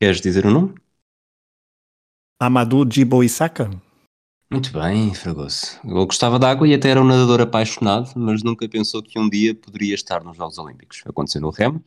Queres 0.00 0.20
dizer 0.20 0.44
o 0.46 0.50
nome? 0.50 0.74
Amadou 2.40 2.84
Jibo 2.90 3.22
Isaka. 3.22 3.70
Muito 4.52 4.72
bem, 4.72 5.14
Fragoso. 5.14 5.78
Ele 5.84 6.04
gostava 6.04 6.36
de 6.36 6.44
água 6.44 6.66
e 6.66 6.74
até 6.74 6.90
era 6.90 7.00
um 7.00 7.04
nadador 7.04 7.40
apaixonado, 7.40 8.10
mas 8.16 8.42
nunca 8.42 8.68
pensou 8.68 9.00
que 9.00 9.16
um 9.16 9.30
dia 9.30 9.54
poderia 9.54 9.94
estar 9.94 10.24
nos 10.24 10.36
Jogos 10.36 10.58
Olímpicos. 10.58 11.02
Aconteceu 11.06 11.40
no 11.40 11.50
remo, 11.50 11.80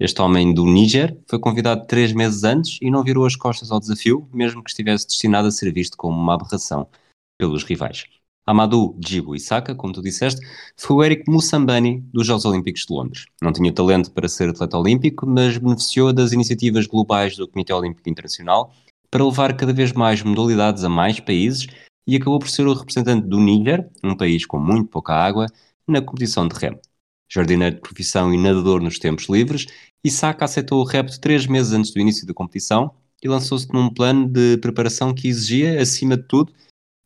este 0.00 0.20
homem 0.20 0.52
do 0.52 0.64
Níger 0.64 1.16
foi 1.28 1.40
convidado 1.40 1.86
três 1.86 2.12
meses 2.12 2.44
antes 2.44 2.78
e 2.80 2.90
não 2.90 3.02
virou 3.02 3.26
as 3.26 3.34
costas 3.34 3.72
ao 3.72 3.80
desafio, 3.80 4.28
mesmo 4.32 4.62
que 4.62 4.70
estivesse 4.70 5.06
destinado 5.06 5.48
a 5.48 5.50
ser 5.50 5.72
visto 5.72 5.96
como 5.96 6.16
uma 6.16 6.34
aberração 6.34 6.88
pelos 7.38 7.62
rivais. 7.62 8.04
Amadou 8.46 8.96
Djibo 8.98 9.36
Isaka, 9.36 9.74
como 9.74 9.92
tu 9.92 10.00
disseste, 10.00 10.40
foi 10.76 10.96
o 10.96 11.04
Eric 11.04 11.30
Moussambani 11.30 12.00
dos 12.12 12.26
Jogos 12.26 12.44
Olímpicos 12.44 12.86
de 12.86 12.94
Londres. 12.94 13.26
Não 13.42 13.52
tinha 13.52 13.72
talento 13.72 14.10
para 14.10 14.28
ser 14.28 14.48
atleta 14.48 14.78
olímpico, 14.78 15.26
mas 15.26 15.58
beneficiou 15.58 16.12
das 16.12 16.32
iniciativas 16.32 16.86
globais 16.86 17.36
do 17.36 17.46
Comitê 17.46 17.72
Olímpico 17.72 18.08
Internacional 18.08 18.72
para 19.10 19.24
levar 19.24 19.56
cada 19.56 19.72
vez 19.72 19.92
mais 19.92 20.22
modalidades 20.22 20.84
a 20.84 20.88
mais 20.88 21.18
países 21.18 21.66
e 22.08 22.16
acabou 22.16 22.38
por 22.38 22.48
ser 22.48 22.66
o 22.66 22.72
representante 22.72 23.26
do 23.26 23.38
Níger, 23.38 23.86
um 24.02 24.16
país 24.16 24.46
com 24.46 24.58
muito 24.58 24.88
pouca 24.88 25.12
água, 25.12 25.46
na 25.86 26.00
competição 26.00 26.48
de 26.48 26.56
remo. 26.58 26.80
Jardineiro 27.30 27.74
de 27.74 27.82
profissão 27.82 28.32
e 28.32 28.38
nadador 28.38 28.80
nos 28.80 28.98
tempos 28.98 29.28
livres, 29.28 29.66
Isaka 30.02 30.46
aceitou 30.46 30.80
o 30.80 30.84
repto 30.84 31.20
três 31.20 31.46
meses 31.46 31.72
antes 31.72 31.90
do 31.90 32.00
início 32.00 32.26
da 32.26 32.32
competição 32.32 32.90
e 33.22 33.28
lançou-se 33.28 33.70
num 33.74 33.92
plano 33.92 34.26
de 34.26 34.56
preparação 34.56 35.12
que 35.12 35.28
exigia, 35.28 35.82
acima 35.82 36.16
de 36.16 36.22
tudo, 36.22 36.50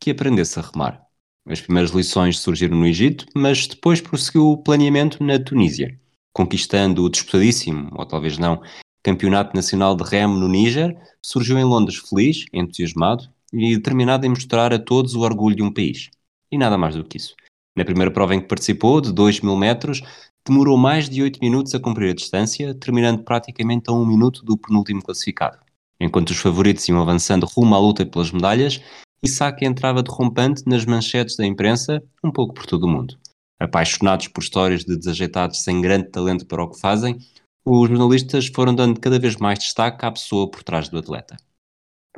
que 0.00 0.12
aprendesse 0.12 0.60
a 0.60 0.62
remar. 0.62 1.02
As 1.48 1.60
primeiras 1.60 1.90
lições 1.90 2.38
surgiram 2.38 2.76
no 2.76 2.86
Egito, 2.86 3.26
mas 3.34 3.66
depois 3.66 4.00
prosseguiu 4.00 4.50
o 4.50 4.58
planeamento 4.58 5.24
na 5.24 5.36
Tunísia, 5.36 5.98
conquistando 6.32 7.02
o 7.02 7.10
disputadíssimo, 7.10 7.90
ou 7.92 8.06
talvez 8.06 8.38
não, 8.38 8.62
Campeonato 9.02 9.56
Nacional 9.56 9.96
de 9.96 10.04
Remo 10.04 10.38
no 10.38 10.46
Níger, 10.46 10.96
surgiu 11.20 11.58
em 11.58 11.64
Londres 11.64 11.96
feliz, 11.96 12.44
entusiasmado 12.52 13.28
e 13.52 13.76
determinado 13.76 14.24
em 14.26 14.30
mostrar 14.30 14.72
a 14.72 14.78
todos 14.78 15.14
o 15.14 15.20
orgulho 15.20 15.56
de 15.56 15.62
um 15.62 15.72
país. 15.72 16.10
E 16.50 16.58
nada 16.58 16.78
mais 16.78 16.94
do 16.94 17.04
que 17.04 17.16
isso. 17.16 17.34
Na 17.76 17.84
primeira 17.84 18.10
prova 18.10 18.34
em 18.34 18.40
que 18.40 18.48
participou, 18.48 19.00
de 19.00 19.12
2 19.12 19.40
mil 19.40 19.56
metros, 19.56 20.02
demorou 20.46 20.76
mais 20.76 21.08
de 21.08 21.22
8 21.22 21.38
minutos 21.40 21.74
a 21.74 21.80
cumprir 21.80 22.10
a 22.10 22.14
distância, 22.14 22.74
terminando 22.74 23.22
praticamente 23.22 23.88
a 23.88 23.92
um 23.92 24.04
minuto 24.04 24.44
do 24.44 24.56
penúltimo 24.56 25.02
classificado. 25.02 25.58
Enquanto 26.00 26.30
os 26.30 26.38
favoritos 26.38 26.88
iam 26.88 27.00
avançando 27.00 27.46
rumo 27.46 27.74
à 27.74 27.78
luta 27.78 28.04
pelas 28.04 28.30
medalhas, 28.30 28.80
Isaac 29.24 29.64
entrava 29.64 30.02
derrompante 30.02 30.64
nas 30.66 30.84
manchetes 30.84 31.36
da 31.36 31.46
imprensa, 31.46 32.02
um 32.24 32.30
pouco 32.30 32.54
por 32.54 32.66
todo 32.66 32.84
o 32.84 32.88
mundo. 32.88 33.16
Apaixonados 33.60 34.26
por 34.26 34.42
histórias 34.42 34.84
de 34.84 34.96
desajeitados 34.96 35.62
sem 35.62 35.80
grande 35.80 36.10
talento 36.10 36.44
para 36.44 36.64
o 36.64 36.68
que 36.68 36.80
fazem, 36.80 37.18
os 37.64 37.88
jornalistas 37.88 38.48
foram 38.48 38.74
dando 38.74 38.98
cada 38.98 39.20
vez 39.20 39.36
mais 39.36 39.60
destaque 39.60 40.04
à 40.04 40.10
pessoa 40.10 40.50
por 40.50 40.64
trás 40.64 40.88
do 40.88 40.98
atleta. 40.98 41.36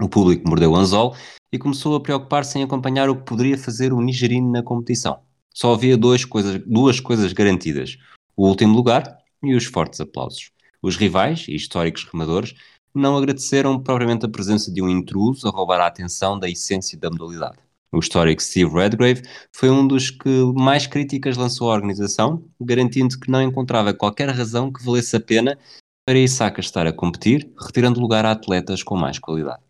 O 0.00 0.08
público 0.08 0.48
mordeu 0.48 0.72
o 0.72 0.76
anzol 0.76 1.14
e 1.52 1.58
começou 1.58 1.94
a 1.94 2.00
preocupar-se 2.00 2.58
em 2.58 2.64
acompanhar 2.64 3.08
o 3.08 3.16
que 3.16 3.24
poderia 3.24 3.56
fazer 3.56 3.92
o 3.92 4.00
nigerino 4.00 4.50
na 4.50 4.62
competição. 4.62 5.20
Só 5.54 5.72
havia 5.72 5.96
duas 5.96 6.24
coisas, 6.24 6.60
duas 6.66 6.98
coisas 6.98 7.32
garantidas: 7.32 7.96
o 8.36 8.48
último 8.48 8.74
lugar 8.74 9.18
e 9.42 9.54
os 9.54 9.64
fortes 9.66 10.00
aplausos. 10.00 10.50
Os 10.82 10.96
rivais 10.96 11.46
e 11.48 11.54
históricos 11.54 12.04
remadores 12.12 12.54
não 12.92 13.16
agradeceram 13.16 13.80
propriamente 13.80 14.26
a 14.26 14.28
presença 14.28 14.72
de 14.72 14.82
um 14.82 14.88
intruso 14.88 15.46
a 15.46 15.50
roubar 15.50 15.80
a 15.80 15.86
atenção 15.86 16.38
da 16.38 16.48
essência 16.48 16.98
da 16.98 17.10
modalidade. 17.10 17.58
O 17.92 18.00
histórico 18.00 18.42
Steve 18.42 18.72
Redgrave 18.72 19.22
foi 19.52 19.70
um 19.70 19.86
dos 19.86 20.10
que 20.10 20.52
mais 20.56 20.88
críticas 20.88 21.36
lançou 21.36 21.70
à 21.70 21.74
organização, 21.74 22.44
garantindo 22.60 23.18
que 23.18 23.30
não 23.30 23.40
encontrava 23.40 23.94
qualquer 23.94 24.28
razão 24.30 24.72
que 24.72 24.84
valesse 24.84 25.14
a 25.14 25.20
pena 25.20 25.56
para 26.04 26.18
Isaka 26.18 26.60
estar 26.60 26.86
a 26.86 26.92
competir, 26.92 27.48
retirando 27.56 28.00
lugar 28.00 28.26
a 28.26 28.32
atletas 28.32 28.82
com 28.82 28.96
mais 28.96 29.20
qualidade. 29.20 29.62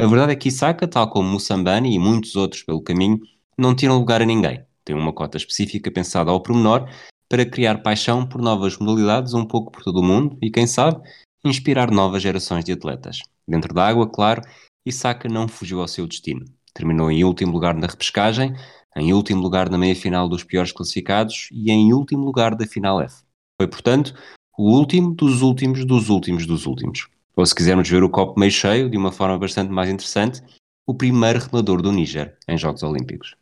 A 0.00 0.06
verdade 0.06 0.32
é 0.32 0.36
que 0.36 0.48
Isaka, 0.48 0.88
tal 0.88 1.10
como 1.10 1.28
Mussambani 1.28 1.94
e 1.94 1.98
muitos 1.98 2.34
outros 2.34 2.62
pelo 2.62 2.80
caminho, 2.80 3.20
não 3.58 3.74
tiram 3.74 3.98
lugar 3.98 4.22
a 4.22 4.24
ninguém. 4.24 4.64
Tem 4.82 4.96
uma 4.96 5.12
cota 5.12 5.36
específica 5.36 5.90
pensada 5.90 6.30
ao 6.30 6.42
pormenor 6.42 6.88
para 7.28 7.44
criar 7.44 7.82
paixão 7.82 8.26
por 8.26 8.40
novas 8.40 8.78
modalidades 8.78 9.34
um 9.34 9.44
pouco 9.44 9.70
por 9.70 9.82
todo 9.84 10.00
o 10.00 10.02
mundo 10.02 10.38
e, 10.40 10.50
quem 10.50 10.66
sabe, 10.66 11.06
inspirar 11.44 11.90
novas 11.90 12.22
gerações 12.22 12.64
de 12.64 12.72
atletas. 12.72 13.18
Dentro 13.46 13.74
da 13.74 13.86
água, 13.86 14.08
claro, 14.08 14.40
Isaka 14.86 15.28
não 15.28 15.46
fugiu 15.46 15.82
ao 15.82 15.88
seu 15.88 16.06
destino. 16.06 16.46
Terminou 16.72 17.10
em 17.10 17.22
último 17.22 17.52
lugar 17.52 17.74
na 17.74 17.86
repescagem, 17.86 18.54
em 18.96 19.12
último 19.12 19.42
lugar 19.42 19.68
na 19.68 19.76
meia-final 19.76 20.30
dos 20.30 20.42
piores 20.42 20.72
classificados 20.72 21.50
e 21.52 21.70
em 21.70 21.92
último 21.92 22.24
lugar 22.24 22.54
da 22.54 22.66
final 22.66 23.02
F. 23.02 23.22
Foi, 23.60 23.68
portanto, 23.68 24.14
o 24.56 24.70
último 24.78 25.14
dos 25.14 25.42
últimos 25.42 25.84
dos 25.84 26.08
últimos 26.08 26.46
dos 26.46 26.64
últimos. 26.64 27.06
Ou 27.40 27.46
se 27.46 27.54
quisermos 27.54 27.88
ver 27.88 28.02
o 28.02 28.10
copo 28.10 28.38
meio 28.38 28.52
cheio, 28.52 28.90
de 28.90 28.98
uma 28.98 29.10
forma 29.10 29.38
bastante 29.38 29.72
mais 29.72 29.88
interessante, 29.88 30.42
o 30.86 30.92
primeiro 30.92 31.38
remador 31.38 31.80
do 31.80 31.90
Níger 31.90 32.36
em 32.46 32.58
Jogos 32.58 32.82
Olímpicos. 32.82 33.34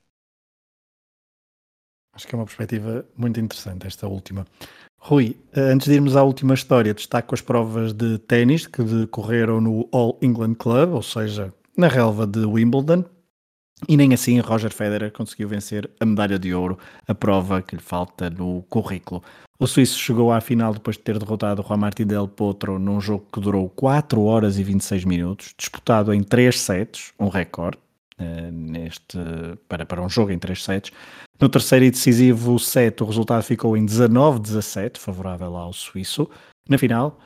Acho 2.14 2.28
que 2.28 2.32
é 2.32 2.38
uma 2.38 2.44
perspectiva 2.44 3.04
muito 3.16 3.40
interessante 3.40 3.88
esta 3.88 4.06
última. 4.06 4.46
Rui, 5.00 5.36
antes 5.52 5.88
de 5.88 5.94
irmos 5.94 6.14
à 6.14 6.22
última 6.22 6.54
história, 6.54 6.94
destaco 6.94 7.34
as 7.34 7.40
provas 7.40 7.92
de 7.92 8.18
ténis 8.18 8.68
que 8.68 8.84
decorreram 8.84 9.60
no 9.60 9.88
All 9.90 10.16
England 10.22 10.54
Club, 10.54 10.92
ou 10.92 11.02
seja, 11.02 11.52
na 11.76 11.88
relva 11.88 12.24
de 12.24 12.44
Wimbledon. 12.44 13.04
E 13.86 13.96
nem 13.96 14.12
assim 14.12 14.40
Roger 14.40 14.72
Federer 14.72 15.12
conseguiu 15.12 15.48
vencer 15.48 15.88
a 16.00 16.06
medalha 16.06 16.38
de 16.38 16.52
ouro, 16.52 16.78
a 17.06 17.14
prova 17.14 17.62
que 17.62 17.76
lhe 17.76 17.82
falta 17.82 18.28
no 18.28 18.62
currículo. 18.68 19.22
O 19.60 19.66
suíço 19.66 19.98
chegou 19.98 20.32
à 20.32 20.40
final 20.40 20.72
depois 20.72 20.96
de 20.96 21.02
ter 21.02 21.18
derrotado 21.18 21.62
Juan 21.62 21.76
Martín 21.76 22.06
del 22.06 22.28
Potro 22.28 22.78
num 22.78 23.00
jogo 23.00 23.26
que 23.32 23.40
durou 23.40 23.68
4 23.68 24.22
horas 24.22 24.58
e 24.58 24.62
26 24.62 25.04
minutos, 25.04 25.54
disputado 25.56 26.14
em 26.14 26.22
3 26.22 26.58
sets, 26.58 27.12
um 27.18 27.28
recorde 27.28 27.76
uh, 28.20 28.52
neste, 28.52 29.18
para, 29.68 29.84
para 29.84 30.00
um 30.00 30.08
jogo 30.08 30.30
em 30.30 30.38
3 30.38 30.62
sets. 30.62 30.92
No 31.40 31.48
terceiro 31.48 31.84
e 31.84 31.90
decisivo 31.90 32.58
set, 32.58 33.02
o 33.02 33.06
resultado 33.06 33.42
ficou 33.42 33.76
em 33.76 33.84
19-17, 33.84 34.96
favorável 34.96 35.56
ao 35.56 35.72
suíço. 35.72 36.28
Na 36.68 36.78
final, 36.78 37.18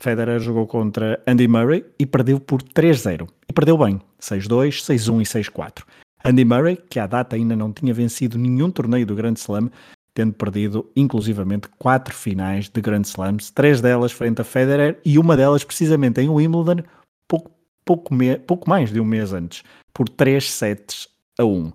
Federer 0.00 0.40
jogou 0.40 0.66
contra 0.66 1.22
Andy 1.26 1.48
Murray 1.48 1.84
e 1.98 2.06
perdeu 2.06 2.38
por 2.38 2.62
3-0. 2.62 3.28
E 3.48 3.52
perdeu 3.52 3.76
bem, 3.76 4.00
6-2, 4.20 4.82
6-1 4.82 5.22
e 5.22 5.24
6-4. 5.24 5.84
Andy 6.24 6.44
Murray, 6.44 6.76
que 6.76 6.98
à 6.98 7.06
data 7.06 7.36
ainda 7.36 7.54
não 7.54 7.72
tinha 7.72 7.94
vencido 7.94 8.38
nenhum 8.38 8.70
torneio 8.70 9.06
do 9.06 9.14
Grand 9.14 9.34
Slam, 9.34 9.70
tendo 10.14 10.32
perdido 10.32 10.90
inclusivamente 10.96 11.68
quatro 11.78 12.14
finais 12.14 12.68
de 12.68 12.80
Grand 12.80 13.02
Slams, 13.02 13.50
três 13.50 13.80
delas 13.80 14.10
frente 14.10 14.40
a 14.40 14.44
Federer 14.44 14.98
e 15.04 15.18
uma 15.18 15.36
delas 15.36 15.62
precisamente 15.62 16.20
em 16.20 16.28
Wimbledon, 16.28 16.82
pouco, 17.28 17.52
pouco, 17.84 18.12
me, 18.12 18.36
pouco 18.36 18.68
mais 18.68 18.92
de 18.92 19.00
um 19.00 19.04
mês 19.04 19.32
antes, 19.32 19.62
por 19.94 20.08
3 20.08 20.50
sets 20.50 21.08
a 21.38 21.44
1. 21.44 21.72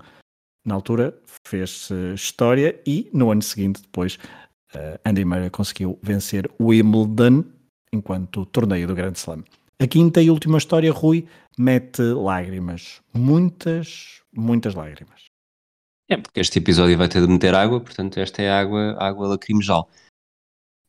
Na 0.65 0.75
altura 0.75 1.17
fez 1.45 1.89
história 2.13 2.79
e 2.85 3.09
no 3.13 3.31
ano 3.31 3.41
seguinte, 3.41 3.81
depois, 3.81 4.17
uh, 4.75 4.99
Andy 5.05 5.23
Murray 5.23 5.49
conseguiu 5.49 5.97
vencer 6.01 6.49
Wimbledon 6.59 7.45
enquanto 7.93 8.45
torneio 8.47 8.87
do 8.87 8.95
Grande 8.95 9.19
Slam. 9.19 9.43
A 9.79 9.87
quinta 9.87 10.21
e 10.21 10.29
última 10.29 10.57
história, 10.57 10.91
Rui, 10.91 11.27
mete 11.57 12.01
lágrimas. 12.01 13.01
Muitas, 13.13 14.21
muitas 14.33 14.73
lágrimas. 14.73 15.25
É, 16.09 16.17
porque 16.17 16.39
este 16.39 16.59
episódio 16.59 16.97
vai 16.97 17.07
ter 17.07 17.21
de 17.21 17.27
meter 17.27 17.55
água, 17.55 17.79
portanto, 17.79 18.19
esta 18.19 18.41
é 18.41 18.51
água, 18.51 18.97
água 18.99 19.27
lacrimejal. 19.27 19.89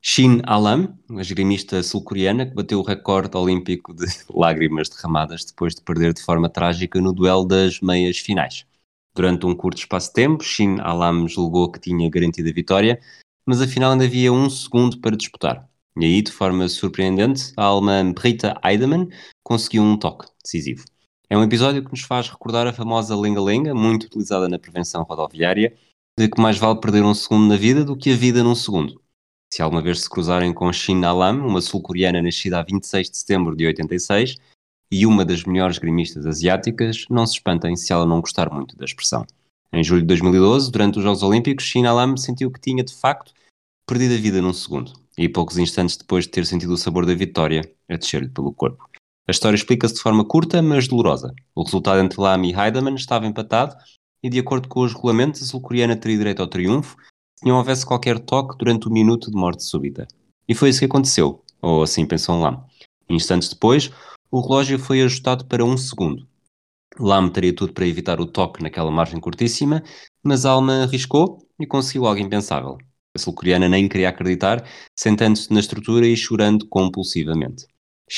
Shin 0.03 0.43
Alam, 0.45 0.99
a 1.17 1.21
esgrimista 1.21 1.83
sul-coreana, 1.83 2.45
que 2.47 2.55
bateu 2.55 2.79
o 2.79 2.83
recorde 2.83 3.37
olímpico 3.37 3.95
de 3.95 4.05
lágrimas 4.29 4.89
derramadas 4.89 5.45
depois 5.45 5.75
de 5.75 5.83
perder 5.83 6.13
de 6.13 6.23
forma 6.23 6.49
trágica 6.49 7.01
no 7.01 7.13
duelo 7.13 7.47
das 7.47 7.81
meias 7.81 8.19
finais. 8.19 8.67
Durante 9.15 9.47
um 9.47 9.55
curto 9.55 9.79
espaço 9.79 10.09
de 10.09 10.15
tempo, 10.15 10.45
Shin 10.45 10.79
Alam 10.81 11.27
julgou 11.29 11.71
que 11.71 11.81
tinha 11.81 12.11
garantido 12.11 12.51
a 12.51 12.53
vitória, 12.53 13.01
mas 13.47 13.63
afinal 13.63 13.93
ainda 13.93 14.05
havia 14.05 14.33
um 14.33 14.51
segundo 14.51 15.01
para 15.01 15.17
disputar. 15.17 15.69
E 15.97 16.05
aí, 16.05 16.23
de 16.23 16.33
forma 16.33 16.69
surpreendente, 16.69 17.53
a 17.57 17.65
alemã 17.65 18.13
Britta 18.13 18.61
Eidemann 18.65 19.09
conseguiu 19.45 19.83
um 19.83 19.97
toque 19.97 20.27
decisivo. 20.43 20.85
É 21.31 21.39
um 21.39 21.43
episódio 21.43 21.85
que 21.85 21.91
nos 21.91 22.03
faz 22.03 22.29
recordar 22.29 22.67
a 22.67 22.73
famosa 22.73 23.17
lenga-lenga, 23.17 23.75
muito 23.75 24.05
utilizada 24.05 24.49
na 24.49 24.59
prevenção 24.59 25.05
rodoviária, 25.05 25.73
de 26.19 26.29
que 26.29 26.41
mais 26.41 26.59
vale 26.59 26.81
perder 26.81 27.05
um 27.05 27.15
segundo 27.15 27.47
na 27.47 27.57
vida 27.57 27.85
do 27.85 27.97
que 27.97 28.13
a 28.13 28.17
vida 28.17 28.43
num 28.43 28.57
segundo. 28.57 29.01
Se 29.53 29.63
alguma 29.63 29.81
vez 29.81 30.01
se 30.01 30.11
cruzarem 30.11 30.53
com 30.53 30.73
Shin 30.73 31.05
Alam, 31.05 31.47
uma 31.47 31.61
sul-coreana 31.61 32.21
nascida 32.21 32.59
a 32.59 32.63
26 32.63 33.11
de 33.11 33.17
setembro 33.17 33.55
de 33.55 33.65
86, 33.65 34.35
e 34.91 35.07
uma 35.07 35.25
das 35.25 35.45
melhores 35.45 35.79
grimistas 35.79 36.27
asiáticas, 36.27 37.07
não 37.09 37.25
se 37.25 37.35
espantem 37.35 37.77
se 37.77 37.93
ela 37.93 38.05
não 38.05 38.21
gostar 38.21 38.53
muito 38.53 38.77
da 38.77 38.85
expressão. 38.85 39.25
Em 39.73 39.83
julho 39.83 40.01
de 40.03 40.09
2012, 40.09 40.73
durante 40.73 40.99
os 40.99 41.05
Jogos 41.05 41.23
Olímpicos, 41.23 41.65
Shin 41.65 41.87
Alam 41.87 42.17
sentiu 42.17 42.51
que 42.51 42.61
tinha, 42.61 42.83
de 42.83 42.95
facto, 42.95 43.33
perdido 43.87 44.15
a 44.15 44.19
vida 44.19 44.43
num 44.43 44.53
segundo, 44.53 44.93
e 45.17 45.29
poucos 45.29 45.59
instantes 45.59 45.97
depois 45.97 46.25
de 46.25 46.31
ter 46.31 46.47
sentido 46.47 46.73
o 46.73 46.77
sabor 46.77 47.07
da 47.07 47.15
vitória 47.15 47.63
a 47.89 47.97
descer-lhe 47.97 48.29
pelo 48.29 48.53
corpo. 48.53 48.89
A 49.27 49.31
história 49.31 49.57
explica-se 49.57 49.95
de 49.95 50.01
forma 50.01 50.25
curta, 50.25 50.61
mas 50.61 50.87
dolorosa. 50.87 51.33
O 51.55 51.63
resultado 51.63 52.01
entre 52.01 52.21
Lam 52.21 52.45
e 52.45 52.53
Heidemann 52.53 52.95
estava 52.95 53.27
empatado, 53.27 53.75
e 54.23 54.29
de 54.29 54.39
acordo 54.39 54.69
com 54.69 54.81
os 54.81 54.93
regulamentos, 54.93 55.43
a 55.43 55.47
sul-coreana 55.47 55.97
teria 55.97 56.19
direito 56.19 56.43
ao 56.43 56.49
triunfo 56.49 56.97
se 57.37 57.47
não 57.47 57.57
houvesse 57.57 57.85
qualquer 57.85 58.19
toque 58.19 58.57
durante 58.59 58.87
o 58.87 58.93
minuto 58.93 59.31
de 59.31 59.37
morte 59.37 59.63
súbita. 59.65 60.07
E 60.49 60.55
foi 60.55 60.69
isso 60.69 60.81
que 60.81 60.85
aconteceu, 60.85 61.43
ou 61.61 61.83
assim 61.83 62.07
pensou 62.07 62.39
Lam. 62.39 62.65
Instantes 63.09 63.49
depois, 63.49 63.91
o 64.31 64.41
relógio 64.41 64.79
foi 64.79 65.03
ajustado 65.03 65.45
para 65.47 65.65
um 65.65 65.77
segundo. 65.77 66.27
Lam 66.99 67.29
teria 67.29 67.55
tudo 67.55 67.73
para 67.73 67.87
evitar 67.87 68.21
o 68.21 68.27
toque 68.27 68.63
naquela 68.63 68.91
margem 68.91 69.21
curtíssima, 69.21 69.83
mas 70.23 70.45
Alma 70.45 70.85
arriscou 70.85 71.39
e 71.59 71.67
conseguiu 71.67 72.07
algo 72.07 72.21
impensável. 72.21 72.79
Sul-coreana 73.17 73.69
nem 73.69 73.89
queria 73.89 74.09
acreditar, 74.09 74.65
sentando-se 74.97 75.53
na 75.53 75.61
estrutura 75.61 76.07
e 76.07 76.17
chorando 76.17 76.67
compulsivamente. 76.67 77.67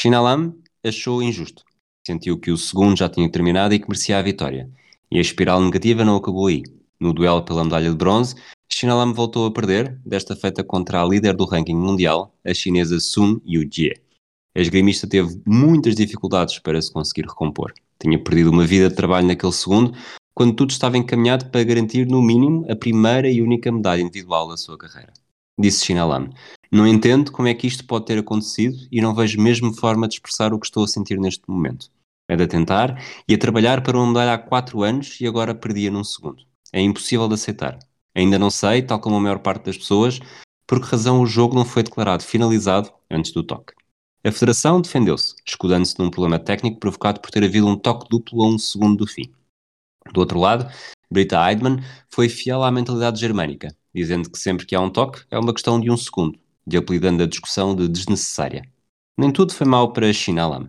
Lam 0.05 0.55
achou 0.83 1.23
injusto. 1.23 1.63
Sentiu 2.07 2.39
que 2.39 2.51
o 2.51 2.57
segundo 2.57 2.97
já 2.97 3.09
tinha 3.09 3.31
terminado 3.31 3.75
e 3.75 3.79
que 3.79 3.89
merecia 3.89 4.19
a 4.19 4.23
vitória. 4.23 4.71
E 5.11 5.19
a 5.19 5.21
espiral 5.21 5.61
negativa 5.61 6.05
não 6.05 6.17
acabou 6.17 6.47
aí. 6.47 6.63
No 6.99 7.13
duelo 7.13 7.43
pela 7.43 7.63
medalha 7.63 7.91
de 7.91 7.97
bronze, 7.97 8.35
Lam 8.83 9.13
voltou 9.13 9.47
a 9.47 9.53
perder, 9.53 10.01
desta 10.05 10.35
feita 10.35 10.65
contra 10.65 11.03
a 11.03 11.05
líder 11.05 11.35
do 11.35 11.45
ranking 11.45 11.77
mundial, 11.77 12.35
a 12.45 12.55
chinesa 12.55 12.99
Sun 12.99 13.41
Yujie. 13.47 14.01
A 14.55 14.61
esgrimista 14.61 15.07
teve 15.07 15.41
muitas 15.45 15.95
dificuldades 15.95 16.59
para 16.59 16.81
se 16.81 16.91
conseguir 16.91 17.27
recompor. 17.27 17.75
Tinha 18.01 18.19
perdido 18.19 18.51
uma 18.51 18.65
vida 18.65 18.89
de 18.89 18.95
trabalho 18.95 19.27
naquele 19.27 19.53
segundo, 19.53 19.93
quando 20.37 20.55
tudo 20.55 20.71
estava 20.71 20.99
encaminhado 20.99 21.47
para 21.47 21.65
garantir, 21.65 22.07
no 22.07 22.21
mínimo, 22.21 22.71
a 22.71 22.77
primeira 22.77 23.27
e 23.27 23.41
única 23.41 23.73
medalha 23.73 24.03
individual 24.03 24.47
da 24.47 24.59
sua 24.59 24.77
carreira. 24.77 25.15
Disse 25.59 25.87
Shinalam. 25.87 26.29
Não 26.71 26.87
entendo 26.87 27.33
como 27.33 27.49
é 27.49 27.55
que 27.55 27.67
isto 27.67 27.87
pode 27.87 28.05
ter 28.05 28.19
acontecido 28.19 28.77
e 28.93 29.01
não 29.01 29.15
vejo 29.15 29.41
mesmo 29.41 29.73
forma 29.73 30.07
de 30.07 30.17
expressar 30.17 30.53
o 30.53 30.59
que 30.61 30.67
estou 30.67 30.85
a 30.85 30.89
sentir 30.89 31.19
neste 31.19 31.43
momento. 31.49 31.91
É 32.29 32.37
de 32.37 32.47
tentar 32.47 33.03
e 33.27 33.33
a 33.33 33.39
trabalhar 33.39 33.83
para 33.83 33.97
uma 33.97 34.09
medalha 34.09 34.35
há 34.35 34.39
4 34.39 34.83
anos 34.83 35.19
e 35.23 35.27
agora 35.27 35.55
perdia 35.55 35.91
num 35.91 36.05
segundo. 36.05 36.43
É 36.71 36.83
impossível 36.83 37.27
de 37.29 37.35
aceitar. 37.35 37.79
Ainda 38.15 38.39
não 38.39 38.51
sei, 38.51 38.83
tal 38.83 39.01
como 39.01 39.17
a 39.17 39.21
maior 39.21 39.39
parte 39.39 39.65
das 39.65 39.79
pessoas, 39.79 40.21
por 40.67 40.83
que 40.83 40.91
razão 40.91 41.23
o 41.23 41.27
jogo 41.27 41.55
não 41.55 41.65
foi 41.65 41.83
declarado 41.83 42.23
finalizado 42.23 42.93
antes 43.11 43.33
do 43.33 43.43
toque. 43.43 43.73
A 44.23 44.31
Federação 44.31 44.83
defendeu-se, 44.83 45.35
escudando-se 45.47 45.99
num 45.99 46.11
problema 46.11 46.39
técnico 46.39 46.79
provocado 46.79 47.21
por 47.21 47.31
ter 47.31 47.43
havido 47.43 47.67
um 47.67 47.77
toque 47.77 48.07
duplo 48.11 48.43
a 48.43 48.49
um 48.49 48.59
segundo 48.59 48.99
do 48.99 49.07
fim. 49.07 49.33
Do 50.13 50.21
outro 50.21 50.39
lado, 50.39 50.71
Brita 51.11 51.37
Heidmann 51.37 51.83
foi 52.11 52.29
fiel 52.29 52.63
à 52.63 52.71
mentalidade 52.71 53.21
germânica, 53.21 53.75
dizendo 53.95 54.31
que 54.31 54.39
sempre 54.39 54.67
que 54.67 54.75
há 54.75 54.81
um 54.81 54.91
toque 54.91 55.25
é 55.31 55.39
uma 55.39 55.53
questão 55.53 55.81
de 55.81 55.91
um 55.91 55.97
segundo, 55.97 56.39
e 56.71 56.77
apelidando 56.77 57.23
a 57.23 57.27
discussão 57.27 57.75
de 57.75 57.89
desnecessária. 57.89 58.63
Nem 59.19 59.31
tudo 59.31 59.55
foi 59.55 59.67
mal 59.67 59.93
para 59.93 60.13
Shinalam. 60.13 60.69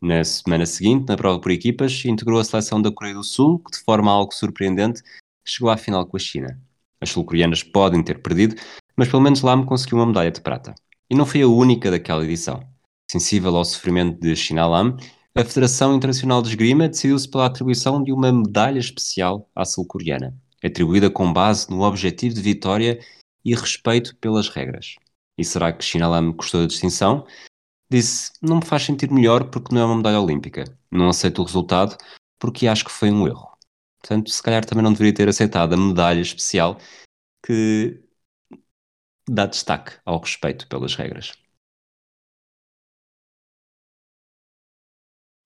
Na 0.00 0.22
semana 0.22 0.64
seguinte, 0.64 1.08
na 1.08 1.16
prova 1.16 1.40
por 1.40 1.50
equipas, 1.50 2.04
integrou 2.04 2.38
a 2.38 2.44
seleção 2.44 2.80
da 2.80 2.92
Coreia 2.92 3.16
do 3.16 3.24
Sul, 3.24 3.58
que 3.58 3.72
de 3.72 3.84
forma 3.84 4.12
algo 4.12 4.32
surpreendente 4.32 5.02
chegou 5.44 5.70
à 5.70 5.76
final 5.76 6.06
com 6.06 6.16
a 6.16 6.20
China. 6.20 6.60
As 7.00 7.10
sul-coreanas 7.10 7.62
podem 7.62 8.02
ter 8.02 8.20
perdido, 8.22 8.54
mas 8.96 9.08
pelo 9.08 9.22
menos 9.22 9.42
Lam 9.42 9.64
conseguiu 9.64 9.98
uma 9.98 10.06
medalha 10.06 10.30
de 10.30 10.40
prata. 10.40 10.74
E 11.10 11.14
não 11.14 11.26
foi 11.26 11.42
a 11.42 11.48
única 11.48 11.90
daquela 11.90 12.24
edição. 12.24 12.62
Sensível 13.10 13.56
ao 13.56 13.64
sofrimento 13.64 14.20
de 14.20 14.36
Shinalam, 14.36 14.96
a 15.38 15.44
Federação 15.44 15.94
Internacional 15.94 16.42
de 16.42 16.48
Esgrima 16.48 16.88
decidiu-se 16.88 17.28
pela 17.28 17.46
atribuição 17.46 18.02
de 18.02 18.12
uma 18.12 18.32
medalha 18.32 18.80
especial 18.80 19.48
à 19.54 19.64
sul-coreana, 19.64 20.36
atribuída 20.64 21.08
com 21.08 21.32
base 21.32 21.70
no 21.70 21.82
objetivo 21.82 22.34
de 22.34 22.42
vitória 22.42 22.98
e 23.44 23.54
respeito 23.54 24.16
pelas 24.16 24.48
regras. 24.48 24.96
E 25.38 25.44
será 25.44 25.72
que 25.72 25.84
Shinalam 25.84 26.32
gostou 26.32 26.62
da 26.62 26.66
distinção? 26.66 27.24
Disse: 27.88 28.32
Não 28.42 28.56
me 28.56 28.64
faz 28.64 28.82
sentir 28.82 29.12
melhor 29.12 29.48
porque 29.48 29.72
não 29.72 29.82
é 29.82 29.84
uma 29.84 29.96
medalha 29.98 30.20
olímpica. 30.20 30.64
Não 30.90 31.08
aceito 31.08 31.40
o 31.40 31.44
resultado 31.44 31.96
porque 32.36 32.66
acho 32.66 32.84
que 32.84 32.90
foi 32.90 33.08
um 33.08 33.24
erro. 33.24 33.56
Portanto, 34.00 34.30
se 34.30 34.42
calhar 34.42 34.64
também 34.64 34.82
não 34.82 34.92
deveria 34.92 35.14
ter 35.14 35.28
aceitado 35.28 35.72
a 35.72 35.76
medalha 35.76 36.20
especial 36.20 36.78
que 37.46 38.02
dá 39.28 39.46
destaque 39.46 39.92
ao 40.04 40.18
respeito 40.18 40.66
pelas 40.66 40.96
regras. 40.96 41.32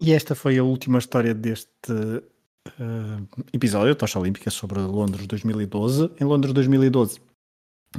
E 0.05 0.12
esta 0.12 0.35
foi 0.35 0.59
a 0.59 0.65
última 0.65 0.99
história 0.99 1.33
deste 1.33 1.93
uh, 1.93 3.29
episódio, 3.53 3.95
Tocha 3.95 4.19
Olímpica, 4.19 4.51
sobre 4.51 4.81
Londres 4.81 5.29
2012. 5.29 6.11
Em 6.21 6.25
Londres 6.25 6.53
2012, 6.53 7.21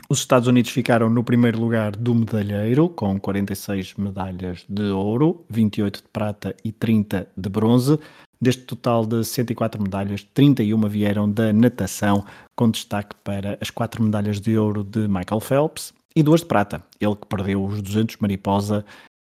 os 0.09 0.19
Estados 0.19 0.49
Unidos 0.49 0.69
ficaram 0.69 1.09
no 1.09 1.23
primeiro 1.23 1.57
lugar 1.61 1.95
do 1.95 2.13
medalheiro, 2.13 2.89
com 2.89 3.17
46 3.17 3.93
medalhas 3.93 4.65
de 4.67 4.83
ouro, 4.91 5.45
28 5.49 6.03
de 6.03 6.09
prata 6.09 6.53
e 6.61 6.73
30 6.73 7.25
de 7.37 7.47
bronze. 7.49 7.97
Deste 8.41 8.63
total 8.63 9.05
de 9.05 9.23
104 9.23 9.81
medalhas, 9.81 10.27
31 10.33 10.81
vieram 10.89 11.31
da 11.31 11.53
natação, 11.53 12.25
com 12.53 12.69
destaque 12.69 13.15
para 13.23 13.57
as 13.61 13.69
4 13.69 14.03
medalhas 14.03 14.41
de 14.41 14.57
ouro 14.57 14.83
de 14.83 15.07
Michael 15.07 15.39
Phelps 15.39 15.93
e 16.13 16.21
duas 16.21 16.41
de 16.41 16.47
prata, 16.47 16.83
ele 16.99 17.15
que 17.15 17.27
perdeu 17.27 17.63
os 17.63 17.81
200 17.81 18.17
mariposa 18.17 18.83